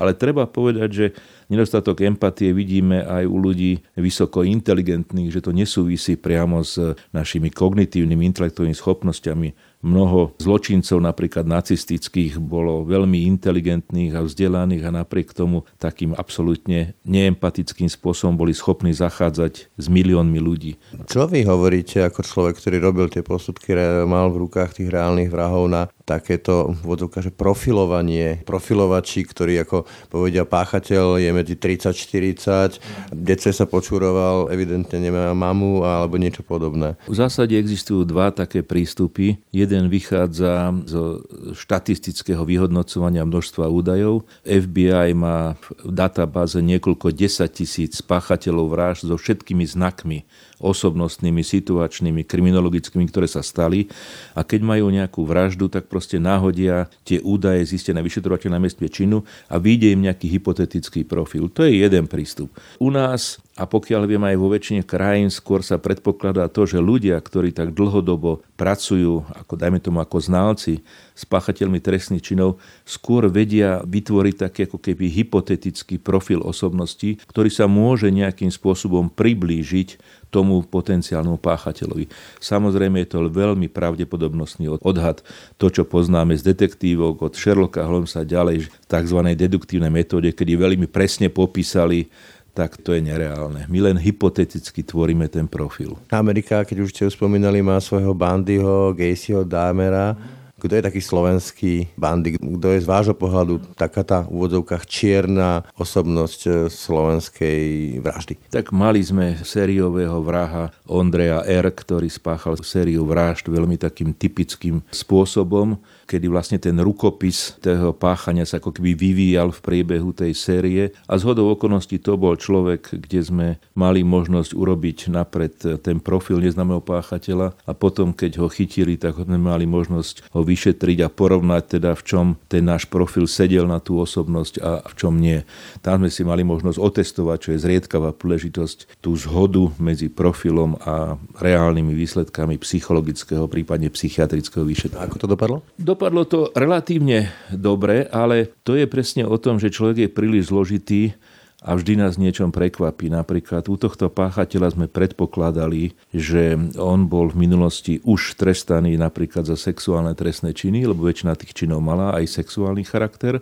Ale 0.00 0.16
treba 0.16 0.48
povedať, 0.48 0.88
že 0.88 1.06
Nedostatok 1.46 2.02
empatie 2.02 2.50
vidíme 2.50 3.06
aj 3.06 3.22
u 3.22 3.38
ľudí 3.38 3.78
vysoko 3.94 4.42
inteligentných, 4.42 5.30
že 5.30 5.38
to 5.38 5.54
nesúvisí 5.54 6.18
priamo 6.18 6.66
s 6.66 6.98
našimi 7.14 7.54
kognitívnymi 7.54 8.26
intelektovými 8.34 8.74
schopnosťami, 8.74 9.75
Mnoho 9.86 10.34
zločincov, 10.42 10.98
napríklad 10.98 11.46
nacistických, 11.46 12.42
bolo 12.42 12.82
veľmi 12.82 13.22
inteligentných 13.30 14.18
a 14.18 14.26
vzdelaných 14.26 14.82
a 14.82 14.90
napriek 14.90 15.30
tomu 15.30 15.62
takým 15.78 16.10
absolútne 16.18 16.98
neempatickým 17.06 17.86
spôsobom 17.86 18.34
boli 18.34 18.50
schopní 18.50 18.90
zachádzať 18.90 19.70
s 19.70 19.86
miliónmi 19.86 20.42
ľudí. 20.42 20.74
Čo 21.06 21.30
vy 21.30 21.46
hovoríte 21.46 22.02
ako 22.02 22.26
človek, 22.26 22.58
ktorý 22.58 22.82
robil 22.82 23.06
tie 23.06 23.22
posudky, 23.22 23.78
mal 24.02 24.34
v 24.34 24.42
rukách 24.42 24.82
tých 24.82 24.90
reálnych 24.90 25.30
vrahov 25.30 25.70
na 25.70 25.86
takéto 26.02 26.74
vodovka, 26.82 27.22
že 27.22 27.34
profilovanie, 27.34 28.42
profilovači, 28.42 29.22
ktorí 29.26 29.62
ako 29.62 29.86
povedia 30.10 30.46
páchateľ 30.46 31.18
je 31.18 31.30
medzi 31.30 31.54
30-40, 31.58 33.14
detce 33.14 33.50
sa 33.50 33.66
počúroval, 33.66 34.50
evidentne 34.50 34.98
nemá 34.98 35.34
mamu 35.34 35.82
alebo 35.82 36.18
niečo 36.18 36.42
podobné. 36.46 36.94
V 37.10 37.18
zásade 37.18 37.58
existujú 37.58 38.06
dva 38.06 38.30
také 38.30 38.62
prístupy. 38.62 39.38
Jeden 39.50 39.75
vychádza 39.92 40.72
zo 40.88 41.20
štatistického 41.52 42.40
vyhodnocovania 42.48 43.28
množstva 43.28 43.68
údajov. 43.68 44.24
FBI 44.48 45.12
má 45.12 45.60
v 45.84 45.92
databáze 45.92 46.56
niekoľko 46.64 47.12
10 47.12 47.44
tisíc 47.52 48.00
páchateľov 48.00 48.72
vražd 48.72 49.12
so 49.12 49.16
všetkými 49.20 49.68
znakmi 49.68 50.24
osobnostnými, 50.56 51.44
situačnými, 51.44 52.24
kriminologickými, 52.24 53.04
ktoré 53.12 53.28
sa 53.28 53.44
stali. 53.44 53.92
A 54.32 54.40
keď 54.40 54.60
majú 54.64 54.88
nejakú 54.88 55.20
vraždu, 55.28 55.68
tak 55.68 55.92
proste 55.92 56.16
náhodia 56.16 56.88
tie 57.04 57.20
údaje 57.20 57.68
zistené 57.68 58.00
vyšetrovateľ 58.00 58.56
na 58.56 58.60
mieste 58.62 58.88
činu 58.88 59.20
a 59.52 59.60
vyjde 59.60 59.92
im 59.92 60.04
nejaký 60.08 60.32
hypotetický 60.32 61.04
profil. 61.04 61.52
To 61.52 61.68
je 61.68 61.84
jeden 61.84 62.08
prístup. 62.08 62.48
U 62.80 62.88
nás 62.88 63.36
a 63.56 63.64
pokiaľ 63.64 64.04
viem 64.04 64.20
aj 64.20 64.36
vo 64.36 64.52
väčšine 64.52 64.84
krajín, 64.84 65.32
skôr 65.32 65.64
sa 65.64 65.80
predpokladá 65.80 66.44
to, 66.52 66.68
že 66.68 66.76
ľudia, 66.76 67.16
ktorí 67.16 67.56
tak 67.56 67.72
dlhodobo 67.72 68.44
pracujú, 68.60 69.24
ako 69.32 69.55
dajme 69.56 69.80
tomu 69.80 69.98
ako 70.04 70.20
znalci, 70.20 70.84
s 71.16 71.24
páchateľmi 71.24 71.80
trestných 71.80 72.20
činov, 72.20 72.60
skôr 72.84 73.26
vedia 73.32 73.80
vytvoriť 73.82 74.34
taký 74.36 74.60
ako 74.68 74.78
keby 74.78 75.08
hypotetický 75.08 75.96
profil 75.96 76.44
osobnosti, 76.44 77.16
ktorý 77.24 77.48
sa 77.48 77.64
môže 77.64 78.12
nejakým 78.12 78.52
spôsobom 78.52 79.08
priblížiť 79.08 79.96
tomu 80.28 80.60
potenciálnemu 80.60 81.40
páchateľovi. 81.40 82.12
Samozrejme 82.42 83.00
je 83.00 83.08
to 83.08 83.32
veľmi 83.32 83.72
pravdepodobnostný 83.72 84.68
odhad. 84.84 85.24
To, 85.56 85.72
čo 85.72 85.88
poznáme 85.88 86.36
z 86.36 86.52
detektívok 86.52 87.24
od 87.24 87.32
Sherlocka 87.32 87.88
Holmesa 87.88 88.26
ďalej, 88.26 88.68
v 88.68 88.68
tzv. 88.84 89.18
deduktívnej 89.32 89.88
metóde, 89.88 90.36
kedy 90.36 90.60
veľmi 90.60 90.86
presne 90.90 91.32
popísali 91.32 92.12
tak 92.56 92.80
to 92.80 92.96
je 92.96 93.04
nereálne. 93.04 93.68
My 93.68 93.84
len 93.84 94.00
hypoteticky 94.00 94.80
tvoríme 94.80 95.28
ten 95.28 95.44
profil. 95.44 96.00
Amerika, 96.08 96.64
keď 96.64 96.88
už 96.88 96.90
ste 96.96 97.04
spomínali, 97.12 97.60
má 97.60 97.76
svojho 97.76 98.16
Bandyho, 98.16 98.96
Gacyho, 98.96 99.44
Dámera. 99.44 100.16
Kto 100.56 100.72
je 100.72 100.88
taký 100.88 101.04
slovenský 101.04 101.72
bandy? 102.00 102.40
Kto 102.40 102.72
je 102.72 102.80
z 102.80 102.88
vášho 102.88 103.12
pohľadu 103.12 103.60
taká 103.76 104.00
tá 104.00 104.24
v 104.24 104.40
úvodzovkách 104.40 104.88
čierna 104.88 105.68
osobnosť 105.76 106.40
e, 106.48 106.50
slovenskej 106.72 107.60
vraždy? 108.00 108.40
Tak 108.48 108.72
mali 108.72 109.04
sme 109.04 109.36
sériového 109.44 110.16
vraha 110.24 110.72
Ondreja 110.88 111.44
R., 111.44 111.68
ktorý 111.68 112.08
spáchal 112.08 112.56
sériu 112.64 113.04
vražd 113.04 113.52
veľmi 113.52 113.76
takým 113.76 114.16
typickým 114.16 114.80
spôsobom 114.88 115.76
kedy 116.06 116.30
vlastne 116.30 116.62
ten 116.62 116.78
rukopis 116.78 117.58
toho 117.58 117.90
páchania 117.90 118.46
sa 118.46 118.62
ako 118.62 118.70
keby 118.70 118.94
vyvíjal 118.94 119.50
v 119.50 119.60
priebehu 119.60 120.14
tej 120.14 120.32
série 120.38 120.94
a 121.10 121.18
z 121.18 121.22
hodou 121.26 121.50
okolností 121.50 121.98
to 121.98 122.14
bol 122.14 122.38
človek, 122.38 122.94
kde 122.94 123.20
sme 123.20 123.46
mali 123.74 124.06
možnosť 124.06 124.54
urobiť 124.54 125.10
napred 125.10 125.58
ten 125.82 125.98
profil 125.98 126.38
neznámeho 126.38 126.78
páchateľa 126.78 127.58
a 127.66 127.72
potom, 127.74 128.14
keď 128.14 128.38
ho 128.38 128.46
chytili, 128.46 128.94
tak 128.94 129.18
sme 129.18 129.36
mali 129.36 129.66
možnosť 129.66 130.30
ho 130.30 130.46
vyšetriť 130.46 131.02
a 131.02 131.10
porovnať 131.10 131.82
teda 131.82 131.98
v 131.98 132.02
čom 132.06 132.26
ten 132.46 132.62
náš 132.62 132.86
profil 132.86 133.26
sedel 133.26 133.66
na 133.66 133.82
tú 133.82 133.98
osobnosť 133.98 134.54
a 134.62 134.86
v 134.86 134.94
čom 134.94 135.18
nie. 135.18 135.42
Tam 135.82 135.98
sme 135.98 136.10
si 136.14 136.22
mali 136.22 136.46
možnosť 136.46 136.78
otestovať, 136.78 137.38
čo 137.42 137.50
je 137.50 137.62
zriedkavá 137.66 138.14
príležitosť, 138.14 139.02
tú 139.02 139.18
zhodu 139.18 139.66
medzi 139.82 140.06
profilom 140.06 140.78
a 140.86 141.18
reálnymi 141.42 141.90
výsledkami 141.96 142.62
psychologického, 142.62 143.50
prípadne 143.50 143.90
psychiatrického 143.90 144.62
vyšetrovania. 144.62 145.10
Ako 145.10 145.18
to 145.18 145.26
dopadlo? 145.26 145.66
Do 145.74 145.95
Dopadlo 145.96 146.28
to 146.28 146.52
relatívne 146.52 147.32
dobre, 147.48 148.04
ale 148.12 148.52
to 148.68 148.76
je 148.76 148.84
presne 148.84 149.24
o 149.24 149.40
tom, 149.40 149.56
že 149.56 149.72
človek 149.72 150.04
je 150.04 150.08
príliš 150.12 150.52
zložitý 150.52 151.16
a 151.64 151.72
vždy 151.72 151.96
nás 151.96 152.20
niečom 152.20 152.52
prekvapí. 152.52 153.08
Napríklad 153.08 153.64
u 153.64 153.80
tohto 153.80 154.12
páchateľa 154.12 154.76
sme 154.76 154.92
predpokladali, 154.92 155.96
že 156.12 156.52
on 156.76 157.08
bol 157.08 157.32
v 157.32 157.48
minulosti 157.48 158.04
už 158.04 158.36
trestaný 158.36 159.00
napríklad 159.00 159.48
za 159.48 159.56
sexuálne 159.56 160.12
trestné 160.12 160.52
činy, 160.52 160.84
lebo 160.84 161.08
väčšina 161.08 161.32
tých 161.32 161.64
činov 161.64 161.80
mala 161.80 162.12
aj 162.12 162.28
sexuálny 162.28 162.84
charakter 162.84 163.40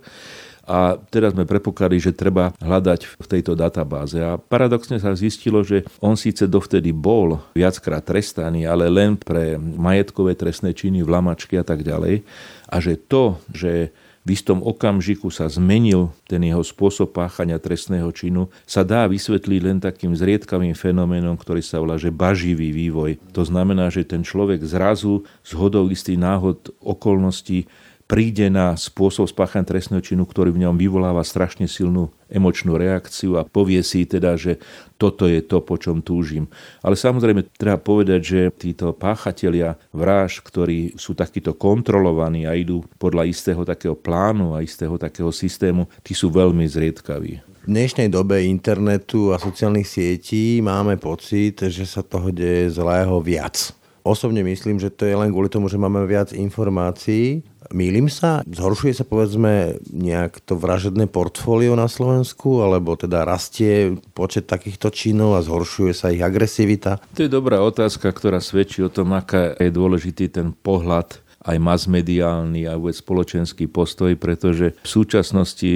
a 0.64 0.96
teraz 1.12 1.36
sme 1.36 1.44
prepokladali, 1.44 2.00
že 2.00 2.16
treba 2.16 2.56
hľadať 2.58 3.20
v 3.20 3.26
tejto 3.28 3.52
databáze. 3.52 4.16
A 4.16 4.40
paradoxne 4.40 4.96
sa 4.96 5.12
zistilo, 5.12 5.60
že 5.60 5.84
on 6.00 6.16
síce 6.16 6.48
dovtedy 6.48 6.90
bol 6.90 7.40
viackrát 7.52 8.00
trestaný, 8.00 8.64
ale 8.64 8.88
len 8.88 9.20
pre 9.20 9.60
majetkové 9.60 10.32
trestné 10.34 10.72
činy, 10.72 11.04
vlamačky 11.04 11.60
a 11.60 11.64
tak 11.64 11.84
ďalej. 11.84 12.24
A 12.72 12.76
že 12.80 12.96
to, 12.96 13.38
že 13.52 13.92
v 14.24 14.32
istom 14.32 14.64
okamžiku 14.64 15.28
sa 15.28 15.52
zmenil 15.52 16.08
ten 16.24 16.40
jeho 16.40 16.64
spôsob 16.64 17.12
páchania 17.12 17.60
trestného 17.60 18.08
činu, 18.08 18.48
sa 18.64 18.80
dá 18.80 19.04
vysvetliť 19.04 19.60
len 19.60 19.78
takým 19.84 20.16
zriedkavým 20.16 20.72
fenoménom, 20.72 21.36
ktorý 21.36 21.60
sa 21.60 21.76
volá, 21.76 22.00
že 22.00 22.08
baživý 22.08 22.72
vývoj. 22.72 23.20
To 23.36 23.44
znamená, 23.44 23.92
že 23.92 24.08
ten 24.08 24.24
človek 24.24 24.64
zrazu 24.64 25.28
z 25.44 25.52
hodou 25.60 25.92
istých 25.92 26.16
náhod 26.16 26.72
okolností 26.80 27.68
príde 28.04 28.52
na 28.52 28.76
spôsob 28.76 29.24
spáchania 29.28 29.64
trestného 29.64 30.04
činu, 30.04 30.28
ktorý 30.28 30.52
v 30.52 30.68
ňom 30.68 30.76
vyvoláva 30.76 31.24
strašne 31.24 31.64
silnú 31.64 32.12
emočnú 32.28 32.76
reakciu 32.76 33.40
a 33.40 33.46
povie 33.46 33.80
si 33.80 34.04
teda, 34.04 34.36
že 34.36 34.60
toto 35.00 35.24
je 35.24 35.40
to, 35.40 35.64
po 35.64 35.80
čom 35.80 36.04
túžim. 36.04 36.50
Ale 36.84 36.98
samozrejme 36.98 37.48
treba 37.56 37.80
povedať, 37.80 38.20
že 38.20 38.40
títo 38.52 38.92
páchatelia 38.92 39.80
vraž, 39.94 40.44
ktorí 40.44 40.98
sú 41.00 41.16
takýto 41.16 41.56
kontrolovaní 41.56 42.44
a 42.44 42.52
idú 42.52 42.84
podľa 43.00 43.28
istého 43.28 43.62
takého 43.64 43.96
plánu 43.96 44.52
a 44.52 44.60
istého 44.60 45.00
takého 45.00 45.32
systému, 45.32 45.88
tí 46.04 46.12
sú 46.12 46.28
veľmi 46.28 46.64
zriedkaví. 46.68 47.40
V 47.64 47.72
dnešnej 47.72 48.12
dobe 48.12 48.44
internetu 48.44 49.32
a 49.32 49.40
sociálnych 49.40 49.88
sietí 49.88 50.60
máme 50.60 51.00
pocit, 51.00 51.64
že 51.72 51.88
sa 51.88 52.04
toho 52.04 52.28
deje 52.28 52.76
zlého 52.76 53.16
viac. 53.24 53.72
Osobne 54.04 54.44
myslím, 54.44 54.76
že 54.76 54.92
to 54.92 55.08
je 55.08 55.16
len 55.16 55.32
kvôli 55.32 55.48
tomu, 55.48 55.72
že 55.72 55.80
máme 55.80 56.04
viac 56.04 56.36
informácií. 56.36 57.40
Mýlim 57.72 58.12
sa? 58.12 58.44
Zhoršuje 58.44 58.92
sa 59.00 59.08
povedzme 59.08 59.80
nejak 59.88 60.44
to 60.44 60.60
vražedné 60.60 61.08
portfólio 61.08 61.72
na 61.72 61.88
Slovensku, 61.88 62.60
alebo 62.60 63.00
teda 63.00 63.24
rastie 63.24 63.96
počet 64.12 64.44
takýchto 64.44 64.92
činov 64.92 65.40
a 65.40 65.40
zhoršuje 65.40 65.96
sa 65.96 66.12
ich 66.12 66.20
agresivita? 66.20 67.00
To 67.16 67.24
je 67.24 67.32
dobrá 67.32 67.64
otázka, 67.64 68.12
ktorá 68.12 68.44
svedčí 68.44 68.84
o 68.84 68.92
tom, 68.92 69.16
aká 69.16 69.56
je 69.56 69.72
dôležitý 69.72 70.28
ten 70.28 70.52
pohľad 70.52 71.23
aj 71.44 71.60
masmediálny 71.60 72.64
a 72.64 72.80
vôbec 72.80 72.96
spoločenský 72.96 73.68
postoj, 73.68 74.16
pretože 74.16 74.72
v 74.80 74.88
súčasnosti 74.88 75.68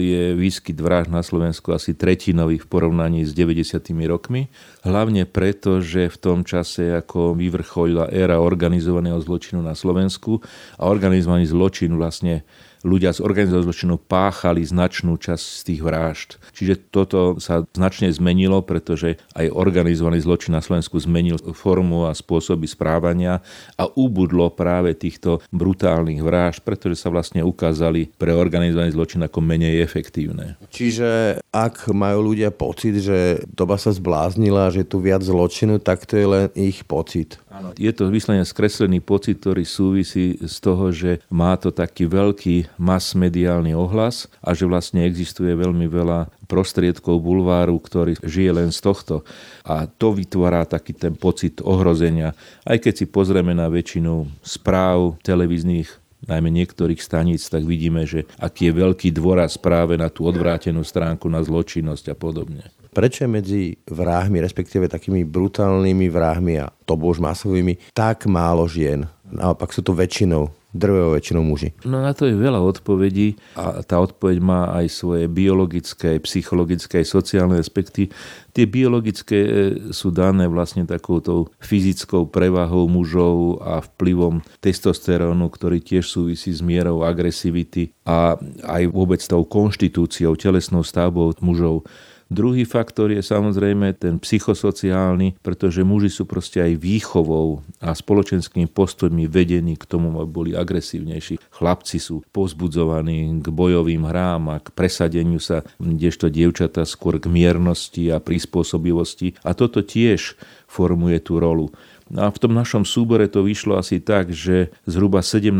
je 0.00 0.32
výskyt 0.32 0.80
vražd 0.80 1.12
na 1.12 1.20
Slovensku 1.20 1.76
asi 1.76 1.92
tretinový 1.92 2.56
v 2.56 2.66
porovnaní 2.66 3.28
s 3.28 3.36
90. 3.36 3.84
rokmi. 4.08 4.48
Hlavne 4.80 5.28
preto, 5.28 5.84
že 5.84 6.08
v 6.08 6.16
tom 6.16 6.40
čase, 6.40 6.96
ako 6.96 7.36
vyvrcholila 7.36 8.08
éra 8.08 8.40
organizovaného 8.40 9.20
zločinu 9.20 9.60
na 9.60 9.76
Slovensku 9.76 10.40
a 10.80 10.88
organizovaný 10.88 11.44
zločin 11.52 11.92
vlastne 12.00 12.48
ľudia 12.84 13.16
z 13.16 13.24
organizovaného 13.24 13.66
zločinu 13.66 13.94
páchali 13.96 14.60
značnú 14.60 15.16
časť 15.16 15.40
z 15.42 15.60
tých 15.64 15.80
vražd. 15.80 16.30
Čiže 16.52 16.74
toto 16.92 17.40
sa 17.40 17.64
značne 17.72 18.12
zmenilo, 18.12 18.60
pretože 18.60 19.16
aj 19.34 19.50
organizovaný 19.50 20.20
zločin 20.20 20.52
na 20.52 20.60
Slovensku 20.60 21.00
zmenil 21.00 21.40
formu 21.56 22.06
a 22.06 22.12
spôsoby 22.12 22.68
správania 22.68 23.40
a 23.80 23.88
ubudlo 23.88 24.52
práve 24.52 24.92
týchto 24.92 25.40
brutálnych 25.50 26.20
vražd, 26.20 26.60
pretože 26.62 27.00
sa 27.00 27.08
vlastne 27.08 27.40
ukázali 27.40 28.12
pre 28.20 28.36
organizovaný 28.36 28.92
zločin 28.92 29.24
ako 29.24 29.40
menej 29.40 29.80
efektívne. 29.80 30.60
Čiže 30.68 31.40
ak 31.50 31.88
majú 31.90 32.34
ľudia 32.34 32.52
pocit, 32.52 33.00
že 33.00 33.42
doba 33.48 33.80
sa 33.80 33.90
zbláznila, 33.90 34.68
že 34.68 34.84
tu 34.84 35.00
viac 35.00 35.24
zločinu, 35.24 35.80
tak 35.80 36.04
to 36.04 36.20
je 36.20 36.26
len 36.28 36.46
ich 36.52 36.84
pocit. 36.84 37.40
Je 37.78 37.90
to 37.94 38.10
vyslovene 38.10 38.46
skreslený 38.46 38.98
pocit, 38.98 39.38
ktorý 39.38 39.62
súvisí 39.62 40.38
z 40.38 40.56
toho, 40.58 40.90
že 40.90 41.22
má 41.30 41.54
to 41.54 41.70
taký 41.70 42.10
veľký 42.10 42.78
mass-mediálny 42.78 43.74
ohlas 43.74 44.26
a 44.42 44.54
že 44.54 44.66
vlastne 44.66 45.06
existuje 45.06 45.54
veľmi 45.54 45.86
veľa 45.86 46.30
prostriedkov 46.50 47.22
bulváru, 47.22 47.78
ktorý 47.78 48.18
žije 48.20 48.50
len 48.52 48.70
z 48.74 48.80
tohto. 48.82 49.22
A 49.62 49.86
to 49.86 50.12
vytvára 50.12 50.66
taký 50.66 50.92
ten 50.94 51.14
pocit 51.14 51.62
ohrozenia. 51.62 52.34
Aj 52.66 52.78
keď 52.78 53.04
si 53.04 53.06
pozrieme 53.06 53.54
na 53.54 53.70
väčšinu 53.70 54.26
správ 54.42 55.18
televíznych 55.22 56.04
najmä 56.24 56.48
niektorých 56.50 57.00
staníc, 57.00 57.46
tak 57.52 57.68
vidíme, 57.68 58.08
že 58.08 58.24
aký 58.40 58.72
je 58.72 58.78
veľký 58.80 59.08
dôraz 59.12 59.60
práve 59.60 60.00
na 60.00 60.08
tú 60.08 60.24
odvrátenú 60.24 60.80
stránku, 60.80 61.28
na 61.28 61.44
zločinnosť 61.44 62.12
a 62.12 62.16
podobne. 62.16 62.73
Prečo 62.94 63.26
je 63.26 63.30
medzi 63.30 63.62
vrahmi, 63.90 64.38
respektíve 64.38 64.86
takými 64.86 65.26
brutálnymi 65.26 66.06
vrahmi 66.06 66.62
a 66.62 66.70
to 66.86 66.94
bož 66.94 67.18
masovými, 67.18 67.90
tak 67.90 68.30
málo 68.30 68.70
žien? 68.70 69.10
Naopak 69.26 69.74
sú 69.74 69.82
to 69.82 69.98
väčšinou 69.98 70.54
drvevou 70.74 71.14
väčšinou 71.14 71.46
muži? 71.46 71.70
No 71.86 72.02
na 72.02 72.10
to 72.10 72.26
je 72.26 72.34
veľa 72.34 72.58
odpovedí 72.58 73.38
a 73.54 73.86
tá 73.86 74.02
odpoveď 74.02 74.36
má 74.42 74.74
aj 74.74 74.90
svoje 74.90 75.30
biologické, 75.30 76.18
psychologické, 76.26 77.06
sociálne 77.06 77.62
aspekty. 77.62 78.10
Tie 78.50 78.66
biologické 78.66 79.38
e, 79.38 79.50
sú 79.94 80.10
dané 80.10 80.50
vlastne 80.50 80.82
takouto 80.82 81.54
fyzickou 81.62 82.26
prevahou 82.26 82.90
mužov 82.90 83.62
a 83.62 83.78
vplyvom 83.86 84.42
testosterónu, 84.58 85.46
ktorý 85.46 85.78
tiež 85.78 86.10
súvisí 86.10 86.50
s 86.50 86.58
mierou 86.58 87.06
agresivity 87.06 87.94
a 88.02 88.34
aj 88.66 88.82
vôbec 88.90 89.22
tou 89.22 89.46
konštitúciou, 89.46 90.34
telesnou 90.34 90.82
stavbou 90.82 91.30
mužov. 91.38 91.86
Druhý 92.34 92.66
faktor 92.66 93.14
je 93.14 93.22
samozrejme 93.22 93.94
ten 93.94 94.18
psychosociálny, 94.18 95.38
pretože 95.38 95.86
muži 95.86 96.10
sú 96.10 96.26
proste 96.26 96.58
aj 96.58 96.82
výchovou 96.82 97.62
a 97.78 97.94
spoločenskými 97.94 98.66
postojmi 98.66 99.30
vedení 99.30 99.78
k 99.78 99.86
tomu, 99.86 100.10
aby 100.18 100.26
boli 100.26 100.50
agresívnejší. 100.50 101.38
Chlapci 101.54 102.02
sú 102.02 102.26
pozbudzovaní 102.34 103.38
k 103.38 103.46
bojovým 103.54 104.02
hrám 104.02 104.50
a 104.50 104.56
k 104.58 104.74
presadeniu 104.74 105.38
sa, 105.38 105.62
kdežto 105.78 106.26
dievčata 106.26 106.82
skôr 106.82 107.22
k 107.22 107.30
miernosti 107.30 108.10
a 108.10 108.18
prispôsobivosti. 108.18 109.38
A 109.46 109.54
toto 109.54 109.86
tiež 109.86 110.34
formuje 110.66 111.22
tú 111.22 111.38
rolu. 111.38 111.70
No 112.12 112.28
a 112.28 112.28
v 112.28 112.36
tom 112.36 112.52
našom 112.52 112.84
súbore 112.84 113.24
to 113.32 113.40
vyšlo 113.40 113.80
asi 113.80 113.96
tak, 113.96 114.28
že 114.28 114.68
zhruba 114.84 115.24
17% 115.24 115.56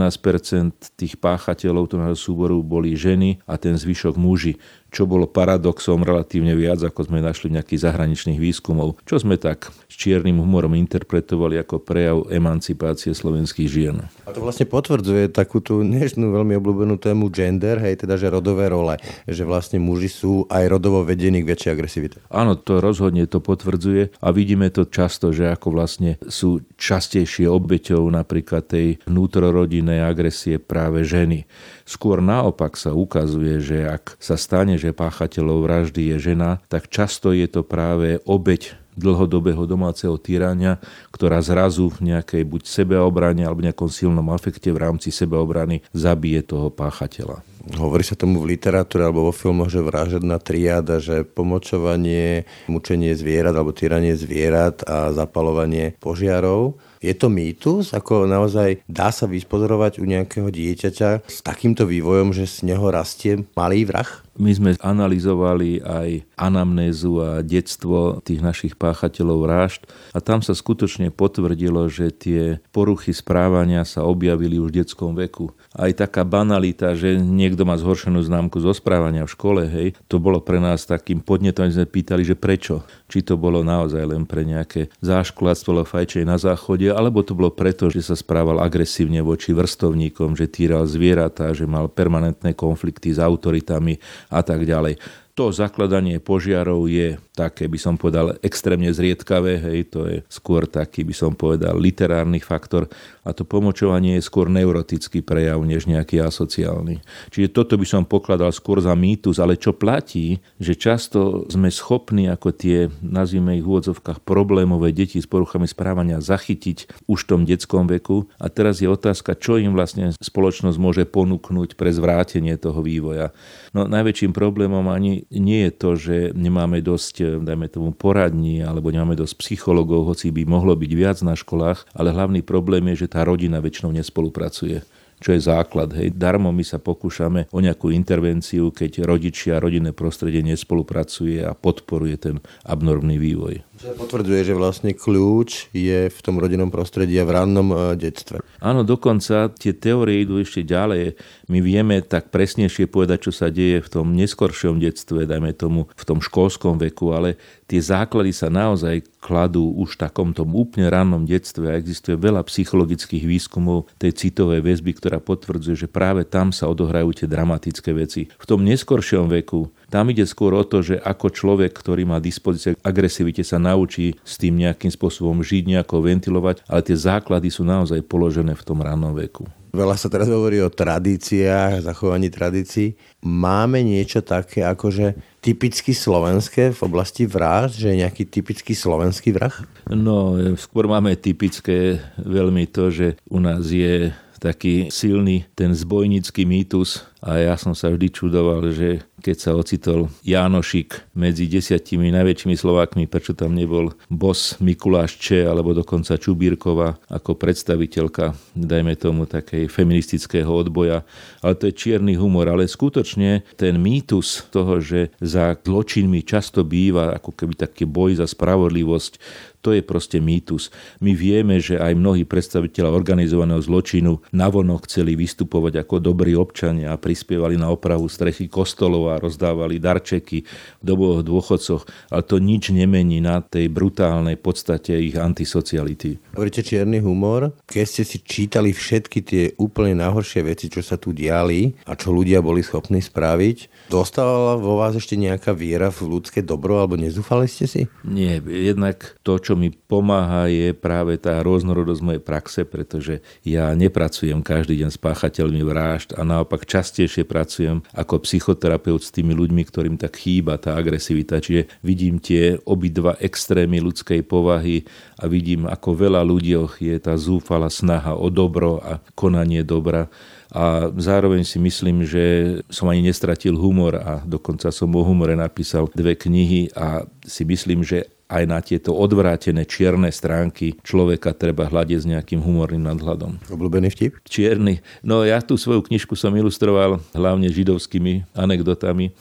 tých 0.93 1.17
páchateľov 1.17 1.89
toho 1.89 2.13
súboru 2.13 2.61
boli 2.61 2.93
ženy 2.93 3.41
a 3.49 3.57
ten 3.57 3.81
zvyšok 3.81 4.15
muži 4.21 4.61
čo 4.95 5.11
bolo 5.11 5.27
paradoxom 5.27 6.07
relatívne 6.07 6.55
viac, 6.55 6.79
ako 6.79 7.11
sme 7.11 7.19
našli 7.19 7.51
v 7.51 7.59
nejakých 7.59 7.91
zahraničných 7.91 8.39
výskumov, 8.39 9.03
čo 9.03 9.19
sme 9.19 9.35
tak 9.35 9.75
s 9.91 9.95
čiernym 9.99 10.39
humorom 10.39 10.79
interpretovali 10.79 11.59
ako 11.59 11.83
prejav 11.83 12.31
emancipácie 12.31 13.11
slovenských 13.11 13.67
žien. 13.67 14.07
A 14.25 14.31
to 14.31 14.39
vlastne 14.39 14.71
potvrdzuje 14.71 15.35
takú 15.35 15.59
tú 15.59 15.83
dnešnú 15.83 16.31
veľmi 16.31 16.55
obľúbenú 16.63 16.95
tému 17.03 17.27
gender, 17.35 17.83
hej, 17.83 18.07
teda 18.07 18.15
že 18.15 18.31
rodové 18.31 18.71
role, 18.71 19.03
že 19.27 19.43
vlastne 19.43 19.83
muži 19.83 20.07
sú 20.07 20.47
aj 20.47 20.71
rodovo 20.71 21.03
vedení 21.03 21.43
k 21.43 21.51
väčšej 21.51 21.73
agresivite. 21.75 22.17
Áno, 22.31 22.55
to 22.55 22.79
rozhodne 22.79 23.27
to 23.27 23.43
potvrdzuje 23.43 24.23
a 24.23 24.29
vidíme 24.31 24.71
to 24.71 24.87
často, 24.87 25.35
že 25.35 25.51
ako 25.51 25.75
vlastne 25.75 26.23
sú 26.31 26.63
častejšie 26.79 27.51
obeťou 27.51 28.07
napríklad 28.15 28.71
tej 28.71 29.03
vnútrorodinnej 29.11 30.07
agresie 30.07 30.63
práve 30.63 31.03
ženy. 31.03 31.43
Skôr 31.85 32.25
naopak 32.25 32.81
sa 32.81 32.97
ukazuje, 32.97 33.61
že 33.61 33.85
ak 33.85 34.17
sa 34.17 34.41
stane, 34.41 34.81
že 34.81 34.97
páchateľov 34.97 35.69
vraždy 35.69 36.17
je 36.17 36.33
žena, 36.33 36.65
tak 36.73 36.89
často 36.89 37.29
je 37.37 37.45
to 37.45 37.61
práve 37.61 38.25
obeď 38.25 38.81
dlhodobého 38.95 39.67
domáceho 39.67 40.15
týrania, 40.17 40.79
ktorá 41.11 41.43
zrazu 41.43 41.91
v 41.91 42.15
nejakej 42.15 42.47
buď 42.47 42.63
sebeobrane 42.65 43.43
alebo 43.43 43.67
nejakom 43.67 43.91
silnom 43.91 44.31
afekte 44.31 44.71
v 44.71 44.81
rámci 44.81 45.11
sebeobrany 45.11 45.83
zabije 45.91 46.47
toho 46.47 46.71
páchateľa. 46.71 47.43
Hovorí 47.75 48.05
sa 48.05 48.15
tomu 48.15 48.45
v 48.45 48.55
literatúre 48.55 49.09
alebo 49.09 49.29
vo 49.29 49.35
filmoch, 49.35 49.73
že 49.73 49.81
vražedná 49.81 50.37
triáda, 50.37 51.01
že 51.01 51.25
pomočovanie, 51.25 52.45
mučenie 52.69 53.17
zvierat 53.17 53.57
alebo 53.57 53.73
týranie 53.73 54.13
zvierat 54.15 54.85
a 54.85 55.11
zapalovanie 55.17 55.97
požiarov 55.99 56.77
je 57.05 57.13
to 57.13 57.29
mýtus? 57.29 57.93
Ako 57.93 58.25
naozaj 58.25 58.81
dá 58.89 59.13
sa 59.13 59.29
vyspozorovať 59.29 60.01
u 60.01 60.09
nejakého 60.09 60.49
dieťaťa 60.49 61.29
s 61.29 61.39
takýmto 61.45 61.85
vývojom, 61.85 62.33
že 62.33 62.49
z 62.49 62.73
neho 62.73 62.89
rastie 62.89 63.45
malý 63.53 63.85
vrah? 63.85 64.24
My 64.35 64.51
sme 64.51 64.75
analyzovali 64.83 65.79
aj 65.79 66.27
anamnézu 66.35 67.23
a 67.23 67.31
detstvo 67.47 68.19
tých 68.19 68.43
našich 68.43 68.75
páchateľov 68.75 69.41
rážd 69.47 69.87
a 70.11 70.19
tam 70.19 70.43
sa 70.43 70.59
skutočne 70.59 71.15
potvrdilo, 71.15 71.87
že 71.87 72.11
tie 72.11 72.59
poruchy 72.75 73.15
správania 73.15 73.87
sa 73.87 74.03
objavili 74.03 74.59
už 74.59 74.75
v 74.75 74.77
detskom 74.83 75.15
veku. 75.15 75.55
Aj 75.71 75.91
taká 75.95 76.27
banalita, 76.27 76.99
že 76.99 77.15
niekto 77.15 77.63
má 77.63 77.79
zhoršenú 77.79 78.19
známku 78.27 78.59
zo 78.59 78.75
správania 78.75 79.23
v 79.23 79.35
škole, 79.35 79.63
hej, 79.71 79.95
to 80.11 80.19
bolo 80.19 80.43
pre 80.43 80.59
nás 80.59 80.83
takým 80.83 81.23
podnetom, 81.23 81.71
sme 81.71 81.87
pýtali, 81.87 82.27
že 82.27 82.35
prečo. 82.35 82.83
Či 83.07 83.23
to 83.23 83.39
bolo 83.39 83.63
naozaj 83.63 84.03
len 84.03 84.27
pre 84.27 84.43
nejaké 84.43 84.91
záškoláctvo 84.99 85.71
alebo 85.71 85.87
fajčej 85.87 86.27
na 86.27 86.39
záchode, 86.43 86.91
alebo 86.91 87.23
to 87.23 87.39
bolo 87.39 87.55
preto, 87.55 87.87
že 87.87 88.03
sa 88.03 88.19
správal 88.19 88.59
agresívne 88.59 89.23
voči 89.23 89.55
vrstovníkom, 89.55 90.35
že 90.35 90.51
týral 90.51 90.87
zvieratá, 90.91 91.55
že 91.55 91.71
mal 91.71 91.87
permanentné 91.87 92.59
konflikty 92.59 93.15
s 93.15 93.23
autoritami 93.23 94.03
a 94.35 94.43
tak 94.43 94.67
ďalej. 94.67 94.99
To 95.35 95.51
zakladanie 95.51 96.23
požiarov 96.23 96.87
je 96.87 97.19
také, 97.35 97.67
by 97.67 97.75
som 97.75 97.99
povedal, 97.99 98.39
extrémne 98.39 98.95
zriedkavé, 98.95 99.59
hej, 99.59 99.91
to 99.91 100.07
je 100.07 100.17
skôr 100.31 100.71
taký, 100.71 101.03
by 101.03 101.11
som 101.11 101.35
povedal, 101.35 101.75
literárny 101.75 102.39
faktor 102.39 102.87
a 103.27 103.35
to 103.35 103.43
pomočovanie 103.43 104.23
je 104.23 104.23
skôr 104.23 104.47
neurotický 104.47 105.27
prejav, 105.27 105.59
než 105.67 105.91
nejaký 105.91 106.23
asociálny. 106.23 107.03
Čiže 107.35 107.51
toto 107.51 107.75
by 107.75 107.83
som 107.83 108.07
pokladal 108.07 108.55
skôr 108.55 108.79
za 108.79 108.95
mýtus, 108.95 109.43
ale 109.43 109.59
čo 109.59 109.75
platí, 109.75 110.39
že 110.63 110.79
často 110.79 111.51
sme 111.51 111.67
schopní 111.67 112.31
ako 112.31 112.55
tie, 112.55 112.87
nazvime 113.03 113.59
ich 113.59 113.67
v 113.67 113.75
úvodzovkách, 113.75 114.23
problémové 114.23 114.95
deti 114.95 115.19
s 115.19 115.27
poruchami 115.27 115.67
správania 115.67 116.23
zachytiť 116.23 117.11
už 117.11 117.27
v 117.27 117.29
tom 117.35 117.43
detskom 117.43 117.91
veku 117.91 118.31
a 118.39 118.47
teraz 118.47 118.79
je 118.79 118.87
otázka, 118.87 119.35
čo 119.35 119.59
im 119.59 119.75
vlastne 119.75 120.15
spoločnosť 120.15 120.79
môže 120.79 121.03
ponúknuť 121.11 121.75
pre 121.75 121.91
zvrátenie 121.91 122.55
toho 122.55 122.79
vývoja. 122.87 123.35
No 123.75 123.91
najväčším 123.91 124.31
problémom 124.31 124.87
ani 124.87 125.24
nie 125.33 125.69
je 125.69 125.73
to, 125.73 125.91
že 125.97 126.17
nemáme 126.35 126.83
dosť, 126.85 127.41
dajme 127.41 127.69
tomu, 127.71 127.93
poradní 127.95 128.61
alebo 128.61 128.93
nemáme 128.93 129.17
dosť 129.17 129.35
psychologov, 129.41 130.11
hoci 130.11 130.35
by 130.35 130.45
mohlo 130.45 130.75
byť 130.77 130.93
viac 130.93 131.19
na 131.25 131.39
školách, 131.39 131.89
ale 131.97 132.13
hlavný 132.13 132.45
problém 132.45 132.93
je, 132.93 133.07
že 133.07 133.13
tá 133.13 133.25
rodina 133.25 133.63
väčšinou 133.63 133.95
nespolupracuje. 133.95 134.85
čo 135.25 135.33
je 135.33 135.41
základ. 135.41 135.89
Hej. 135.97 136.13
Darmo 136.21 136.53
my 136.53 136.61
sa 136.61 136.77
pokúšame 136.77 137.49
o 137.49 137.59
nejakú 137.63 137.89
intervenciu, 137.89 138.69
keď 138.69 139.09
rodičia 139.09 139.57
a 139.57 139.63
rodinné 139.63 139.97
prostredie 139.97 140.45
nespolupracuje 140.45 141.41
a 141.41 141.57
podporuje 141.57 142.17
ten 142.21 142.37
abnormný 142.67 143.17
vývoj. 143.17 143.65
Potvrdzuje, 143.85 144.41
že 144.49 144.55
vlastne 144.57 144.97
kľúč 144.97 145.69
je 145.77 146.09
v 146.09 146.19
tom 146.25 146.41
rodinnom 146.41 146.73
prostredí 146.73 147.21
a 147.21 147.29
v 147.29 147.37
rannom 147.37 147.69
e, 147.69 147.77
detstve. 148.01 148.41
Áno, 148.65 148.81
dokonca 148.81 149.53
tie 149.53 149.77
teórie 149.77 150.25
idú 150.25 150.41
ešte 150.41 150.65
ďalej. 150.65 151.21
My 151.53 151.61
vieme 151.61 152.01
tak 152.01 152.33
presnejšie 152.33 152.89
povedať, 152.89 153.29
čo 153.29 153.33
sa 153.37 153.53
deje 153.53 153.85
v 153.85 153.89
tom 153.93 154.17
neskoršom 154.17 154.81
detstve, 154.81 155.29
dajme 155.29 155.53
tomu 155.53 155.93
v 155.93 156.05
tom 156.09 156.25
školskom 156.25 156.81
veku, 156.81 157.13
ale 157.13 157.37
tie 157.69 157.77
základy 157.77 158.33
sa 158.33 158.49
naozaj 158.49 159.05
kladú 159.21 159.77
už 159.77 159.97
v 159.97 160.01
takomto 160.09 160.49
úplne 160.49 160.89
rannom 160.89 161.25
detstve 161.29 161.69
a 161.69 161.77
existuje 161.81 162.17
veľa 162.17 162.45
psychologických 162.45 163.25
výskumov 163.25 163.89
tej 164.01 164.17
citovej 164.17 164.65
väzby, 164.65 164.97
ktorá 164.97 165.21
potvrdzuje, 165.21 165.85
že 165.85 165.89
práve 165.89 166.25
tam 166.25 166.53
sa 166.53 166.69
odohrajú 166.69 167.13
tie 167.13 167.29
dramatické 167.29 167.93
veci. 167.93 168.29
V 168.29 168.47
tom 168.49 168.65
neskoršom 168.65 169.29
veku 169.29 169.69
tam 169.89 170.11
ide 170.13 170.25
skôr 170.29 170.55
o 170.57 170.65
to, 170.65 170.81
že 170.81 171.01
ako 171.01 171.33
človek, 171.33 171.73
ktorý 171.73 172.05
má 172.09 172.21
dispozície 172.21 172.77
k 172.77 172.83
agresivite, 172.85 173.43
sa 173.43 173.61
naučí 173.61 174.17
s 174.25 174.37
tým 174.37 174.61
nejakým 174.61 174.93
spôsobom 174.93 175.41
žiť, 175.41 175.77
nejako 175.77 176.05
ventilovať, 176.05 176.65
ale 176.69 176.81
tie 176.85 176.97
základy 176.97 177.49
sú 177.53 177.63
naozaj 177.65 178.05
položené 178.05 178.53
v 178.57 178.67
tom 178.67 178.81
rannom 178.81 179.13
veku. 179.13 179.45
Veľa 179.75 179.99
sa 179.99 180.07
teraz 180.07 180.31
hovorí 180.31 180.63
o 180.63 180.71
tradíciách, 180.71 181.83
zachovaní 181.83 182.31
tradícií. 182.31 182.95
Máme 183.27 183.83
niečo 183.83 184.23
také 184.23 184.63
akože 184.63 185.19
typicky 185.43 185.91
slovenské 185.91 186.71
v 186.71 186.81
oblasti 186.87 187.27
vražd, 187.27 187.83
že 187.83 187.91
je 187.91 188.01
nejaký 188.07 188.23
typický 188.31 188.71
slovenský 188.71 189.35
vrah? 189.35 189.51
No, 189.91 190.39
skôr 190.55 190.87
máme 190.87 191.19
typické 191.19 191.99
veľmi 192.23 192.71
to, 192.71 192.95
že 192.95 193.19
u 193.27 193.43
nás 193.43 193.67
je 193.67 194.15
taký 194.39 194.93
silný 194.93 195.49
ten 195.57 195.73
zbojnícky 195.73 196.45
mýtus 196.45 197.03
a 197.25 197.41
ja 197.41 197.57
som 197.57 197.73
sa 197.73 197.89
vždy 197.89 198.13
čudoval, 198.13 198.69
že 198.69 199.01
keď 199.25 199.37
sa 199.41 199.57
ocitol 199.57 200.13
Jánošik 200.21 201.17
medzi 201.17 201.49
desiatimi 201.49 202.13
najväčšími 202.13 202.53
Slovákmi, 202.53 203.09
prečo 203.09 203.33
tam 203.33 203.57
nebol 203.57 203.97
Bos 204.13 204.61
Mikuláš 204.61 205.17
Če 205.17 205.49
alebo 205.49 205.73
dokonca 205.73 206.21
Čubírkova 206.21 207.01
ako 207.09 207.33
predstaviteľka, 207.33 208.37
dajme 208.53 208.93
tomu, 209.01 209.25
takej 209.25 209.73
feministického 209.73 210.53
odboja. 210.53 211.09
Ale 211.41 211.57
to 211.57 211.73
je 211.73 211.73
čierny 211.73 212.21
humor, 212.21 212.53
ale 212.53 212.69
skutočne 212.69 213.49
ten 213.57 213.81
mýtus 213.81 214.45
toho, 214.53 214.85
že 214.85 215.09
za 215.25 215.57
zločinmi 215.57 216.21
často 216.21 216.61
býva 216.61 217.17
ako 217.17 217.33
keby 217.33 217.57
taký 217.57 217.89
boj 217.89 218.21
za 218.21 218.29
spravodlivosť, 218.29 219.17
to 219.65 219.73
je 219.73 219.81
proste 219.81 220.21
mýtus. 220.21 220.69
My 221.01 221.17
vieme, 221.17 221.57
že 221.57 221.81
aj 221.81 221.97
mnohí 221.97 222.29
predstaviteľa 222.29 222.93
organizovaného 222.93 223.65
zločinu 223.65 224.21
navonok 224.29 224.85
chceli 224.85 225.17
vystupovať 225.17 225.81
ako 225.81 226.05
dobrí 226.05 226.37
občania 226.37 226.93
a 226.93 227.01
prispievali 227.15 227.55
na 227.55 227.71
opravu 227.71 228.11
strechy 228.11 228.51
kostolov 228.51 229.15
a 229.15 229.23
rozdávali 229.23 229.79
darčeky 229.79 230.43
v 230.43 230.83
doboch 230.83 231.23
dôchodcoch, 231.23 232.11
ale 232.11 232.23
to 232.27 232.43
nič 232.43 232.75
nemení 232.75 233.23
na 233.23 233.39
tej 233.39 233.71
brutálnej 233.71 234.35
podstate 234.35 234.99
ich 234.99 235.15
antisociality. 235.15 236.19
Hovoríte 236.35 236.67
čierny 236.67 236.99
humor. 236.99 237.55
Keď 237.71 237.87
ste 237.87 238.03
si 238.03 238.19
čítali 238.19 238.75
všetky 238.75 239.19
tie 239.23 239.45
úplne 239.63 240.03
najhoršie 240.03 240.43
veci, 240.43 240.67
čo 240.67 240.83
sa 240.83 240.99
tu 240.99 241.15
diali 241.15 241.79
a 241.87 241.95
čo 241.95 242.11
ľudia 242.11 242.43
boli 242.43 242.67
schopní 242.67 242.99
spraviť, 242.99 243.89
dostávala 243.95 244.59
vo 244.59 244.83
vás 244.83 244.99
ešte 244.99 245.15
nejaká 245.15 245.55
viera 245.55 245.95
v 245.95 246.19
ľudské 246.19 246.43
dobro 246.43 246.83
alebo 246.83 246.99
nezúfali 246.99 247.47
ste 247.47 247.71
si? 247.71 247.87
Nie, 248.03 248.43
jednak 248.43 249.15
to, 249.23 249.39
čo 249.39 249.55
mi 249.55 249.71
pomáha, 249.71 250.51
je 250.51 250.75
práve 250.75 251.15
tá 251.23 251.39
rôznorodosť 251.47 252.03
mojej 252.03 252.23
praxe, 252.27 252.67
pretože 252.67 253.23
ja 253.47 253.71
nepracujem 253.71 254.43
každý 254.43 254.83
deň 254.83 254.91
s 254.91 254.99
páchateľmi 254.99 255.63
vražd 255.63 256.19
a 256.19 256.27
naopak 256.27 256.67
častejšie 257.05 257.29
pracujem 257.29 257.85
ako 257.93 258.25
psychoterapeut 258.25 259.05
s 259.05 259.13
tými 259.13 259.37
ľuďmi, 259.37 259.63
ktorým 259.69 259.97
tak 260.01 260.17
chýba 260.17 260.57
tá 260.57 260.73
agresivita. 260.81 261.37
Čiže 261.37 261.69
vidím 261.85 262.17
tie 262.17 262.57
obidva 262.65 263.21
extrémy 263.21 263.85
ľudskej 263.85 264.25
povahy 264.25 264.89
a 265.21 265.29
vidím, 265.29 265.69
ako 265.69 265.93
veľa 265.93 266.25
ľuďoch 266.25 266.81
je 266.81 266.97
tá 266.97 267.13
zúfala 267.21 267.69
snaha 267.69 268.17
o 268.17 268.33
dobro 268.33 268.81
a 268.81 269.05
konanie 269.13 269.61
dobra 269.61 270.09
a 270.55 270.89
zároveň 270.95 271.43
si 271.43 271.59
myslím, 271.59 272.07
že 272.07 272.57
som 272.71 272.87
ani 272.87 273.11
nestratil 273.11 273.59
humor 273.59 273.99
a 273.99 274.23
dokonca 274.23 274.71
som 274.71 274.87
o 274.95 275.03
humore 275.03 275.35
napísal 275.35 275.91
dve 275.91 276.15
knihy 276.15 276.71
a 276.79 277.03
si 277.27 277.43
myslím, 277.43 277.83
že 277.83 278.14
aj 278.35 278.45
na 278.51 278.59
tieto 278.59 278.91
odvrátené 278.91 279.63
čierne 279.63 280.11
stránky 280.11 280.75
človeka 280.83 281.31
treba 281.31 281.71
hľadiť 281.71 281.99
s 282.03 282.09
nejakým 282.11 282.43
humorným 282.43 282.83
nadhľadom. 282.83 283.39
Obľúbený 283.47 283.95
vtip? 283.95 284.19
Čierny. 284.27 284.83
No 285.07 285.23
ja 285.23 285.39
tú 285.39 285.55
svoju 285.55 285.87
knižku 285.87 286.19
som 286.19 286.35
ilustroval 286.35 286.99
hlavne 287.15 287.47
židovskými 287.47 288.27
anekdotami 288.35 289.15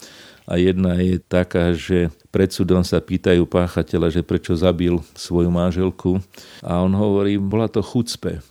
a 0.50 0.58
jedna 0.60 1.00
je 1.00 1.22
taká, 1.22 1.72
že 1.72 2.12
pred 2.34 2.50
súdom 2.50 2.82
sa 2.82 3.00
pýtajú 3.00 3.46
páchateľa, 3.48 4.10
že 4.10 4.22
prečo 4.26 4.58
zabil 4.58 5.00
svoju 5.14 5.48
manželku 5.54 6.20
a 6.66 6.82
on 6.82 6.92
hovorí, 6.98 7.38
bola 7.38 7.70
to 7.70 7.80
chucpe. 7.80 8.42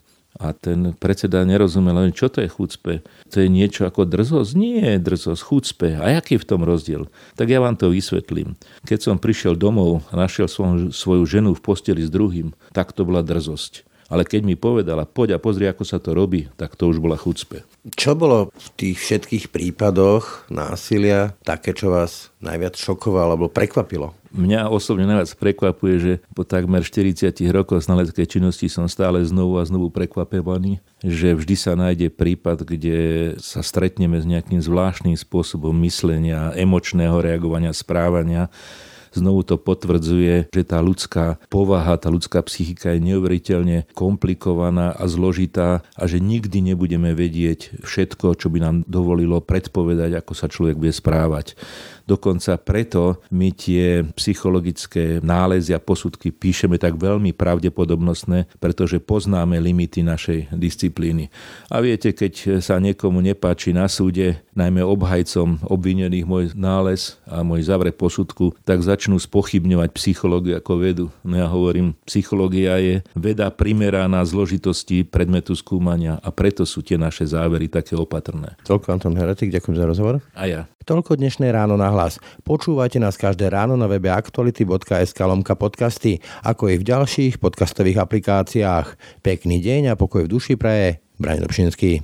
A 0.41 0.57
ten 0.57 0.97
predseda 0.97 1.45
nerozumel, 1.45 2.09
len 2.09 2.13
čo 2.17 2.33
to 2.33 2.41
je 2.41 2.49
chucpe? 2.49 3.05
To 3.33 3.37
je 3.37 3.49
niečo 3.53 3.85
ako 3.85 4.09
drzosť? 4.09 4.51
Nie 4.57 4.97
je 4.97 5.05
drzosť, 5.05 5.41
chucpe. 5.45 5.89
A 6.01 6.17
aký 6.17 6.41
je 6.41 6.43
v 6.43 6.49
tom 6.49 6.65
rozdiel? 6.65 7.13
Tak 7.37 7.53
ja 7.53 7.61
vám 7.61 7.77
to 7.77 7.93
vysvetlím. 7.93 8.57
Keď 8.89 8.99
som 9.13 9.21
prišiel 9.21 9.61
domov 9.61 10.01
a 10.09 10.17
našiel 10.17 10.49
svoju 10.89 11.25
ženu 11.29 11.53
v 11.53 11.61
posteli 11.61 12.01
s 12.01 12.09
druhým, 12.09 12.57
tak 12.73 12.97
to 12.97 13.05
bola 13.05 13.21
drzosť 13.21 13.93
ale 14.13 14.29
keď 14.29 14.45
mi 14.45 14.61
povedala, 14.61 15.09
poď 15.09 15.37
a 15.37 15.39
pozri, 15.41 15.65
ako 15.65 15.89
sa 15.89 15.97
to 15.97 16.13
robí, 16.13 16.45
tak 16.61 16.77
to 16.77 16.85
už 16.85 17.01
bola 17.01 17.17
chucpe. 17.17 17.65
Čo 17.97 18.13
bolo 18.13 18.53
v 18.53 18.69
tých 18.77 19.01
všetkých 19.01 19.49
prípadoch 19.49 20.53
násilia 20.53 21.33
také, 21.41 21.73
čo 21.73 21.89
vás 21.89 22.29
najviac 22.45 22.77
šokovalo 22.77 23.41
alebo 23.41 23.49
prekvapilo? 23.49 24.13
Mňa 24.33 24.73
osobne 24.73 25.05
najviac 25.05 25.29
prekvapuje, 25.37 25.95
že 26.01 26.13
po 26.33 26.49
takmer 26.49 26.81
40 26.81 27.37
rokoch 27.53 27.85
znaleckej 27.85 28.25
činnosti 28.25 28.73
som 28.73 28.89
stále 28.89 29.21
znovu 29.29 29.61
a 29.61 29.69
znovu 29.69 29.93
prekvapovaný, 29.93 30.81
že 31.05 31.37
vždy 31.37 31.55
sa 31.55 31.77
nájde 31.77 32.09
prípad, 32.09 32.65
kde 32.65 32.99
sa 33.37 33.61
stretneme 33.61 34.17
s 34.17 34.25
nejakým 34.25 34.65
zvláštnym 34.65 35.21
spôsobom 35.21 35.77
myslenia, 35.85 36.57
emočného 36.57 37.21
reagovania, 37.21 37.77
správania, 37.77 38.49
Znovu 39.13 39.45
to 39.45 39.61
potvrdzuje, 39.61 40.49
že 40.49 40.63
tá 40.65 40.81
ľudská 40.81 41.37
povaha, 41.53 42.01
tá 42.01 42.09
ľudská 42.09 42.41
psychika 42.49 42.97
je 42.97 43.13
neuveriteľne 43.13 43.93
komplikovaná 43.93 44.97
a 44.97 45.05
zložitá 45.05 45.85
a 45.93 46.03
že 46.09 46.17
nikdy 46.17 46.73
nebudeme 46.73 47.13
vedieť 47.13 47.85
všetko, 47.85 48.41
čo 48.41 48.49
by 48.49 48.59
nám 48.65 48.77
dovolilo 48.89 49.45
predpovedať, 49.45 50.17
ako 50.17 50.33
sa 50.33 50.49
človek 50.49 50.81
bude 50.81 50.97
správať. 50.97 51.61
Dokonca 52.05 52.59
preto 52.61 53.23
my 53.31 53.55
tie 53.55 54.03
psychologické 54.19 55.23
nálezy 55.23 55.73
a 55.73 55.83
posudky 55.83 56.35
píšeme 56.35 56.77
tak 56.77 56.99
veľmi 56.99 57.35
pravdepodobnostné, 57.35 58.59
pretože 58.59 59.03
poznáme 59.03 59.59
limity 59.59 60.03
našej 60.05 60.55
disciplíny. 60.55 61.31
A 61.71 61.81
viete, 61.81 62.11
keď 62.15 62.63
sa 62.63 62.79
niekomu 62.83 63.23
nepáči 63.23 63.71
na 63.71 63.87
súde, 63.87 64.43
najmä 64.53 64.85
obhajcom 64.85 65.63
obvinených 65.65 66.27
môj 66.29 66.45
nález 66.53 67.17
a 67.25 67.41
môj 67.41 67.65
zavre 67.65 67.95
posudku, 67.95 68.53
tak 68.67 68.85
začnú 68.85 69.17
spochybňovať 69.17 69.91
psychológiu 69.97 70.59
ako 70.59 70.73
vedu. 70.77 71.07
No 71.25 71.39
ja 71.39 71.49
hovorím, 71.49 71.97
psychológia 72.05 72.77
je 72.83 73.01
veda 73.17 73.49
primeraná 73.49 74.21
zložitosti 74.27 75.05
predmetu 75.07 75.57
skúmania 75.57 76.21
a 76.21 76.29
preto 76.35 76.69
sú 76.69 76.85
tie 76.85 77.01
naše 77.01 77.25
závery 77.25 77.69
také 77.69 77.97
opatrné. 77.97 78.57
Toľko 78.67 78.87
Anton 78.93 79.17
Heretik, 79.17 79.53
ďakujem 79.53 79.77
za 79.77 79.89
rozhovor. 79.89 80.15
A 80.37 80.45
ja. 80.49 80.69
Toľko 80.83 81.19
dnešné 81.19 81.51
ráno 81.55 81.79
na 81.79 81.91
hlas. 81.91 82.19
Počúvajte 82.43 82.99
nás 82.99 83.15
každé 83.15 83.51
ráno 83.51 83.79
na 83.79 83.87
webe 83.87 84.11
aktuality.sk 84.11 85.19
lomka 85.23 85.55
podcasty, 85.55 86.19
ako 86.43 86.75
i 86.75 86.77
v 86.79 86.87
ďalších 86.87 87.39
podcastových 87.39 88.03
aplikáciách. 88.03 89.23
Pekný 89.23 89.63
deň 89.63 89.95
a 89.95 89.99
pokoj 89.99 90.27
v 90.27 90.33
duši 90.33 90.59
praje. 90.59 91.03
Braň 91.23 91.47
Dobšinský. 91.47 92.03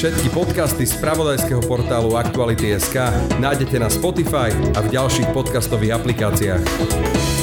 Všetky 0.00 0.32
podcasty 0.32 0.88
z 0.88 0.96
pravodajského 0.96 1.60
portálu 1.60 2.16
Aktuality.sk 2.16 2.96
nájdete 3.36 3.76
na 3.76 3.92
Spotify 3.92 4.48
a 4.72 4.80
v 4.80 4.88
ďalších 4.96 5.28
podcastových 5.36 6.00
aplikáciách. 6.00 7.39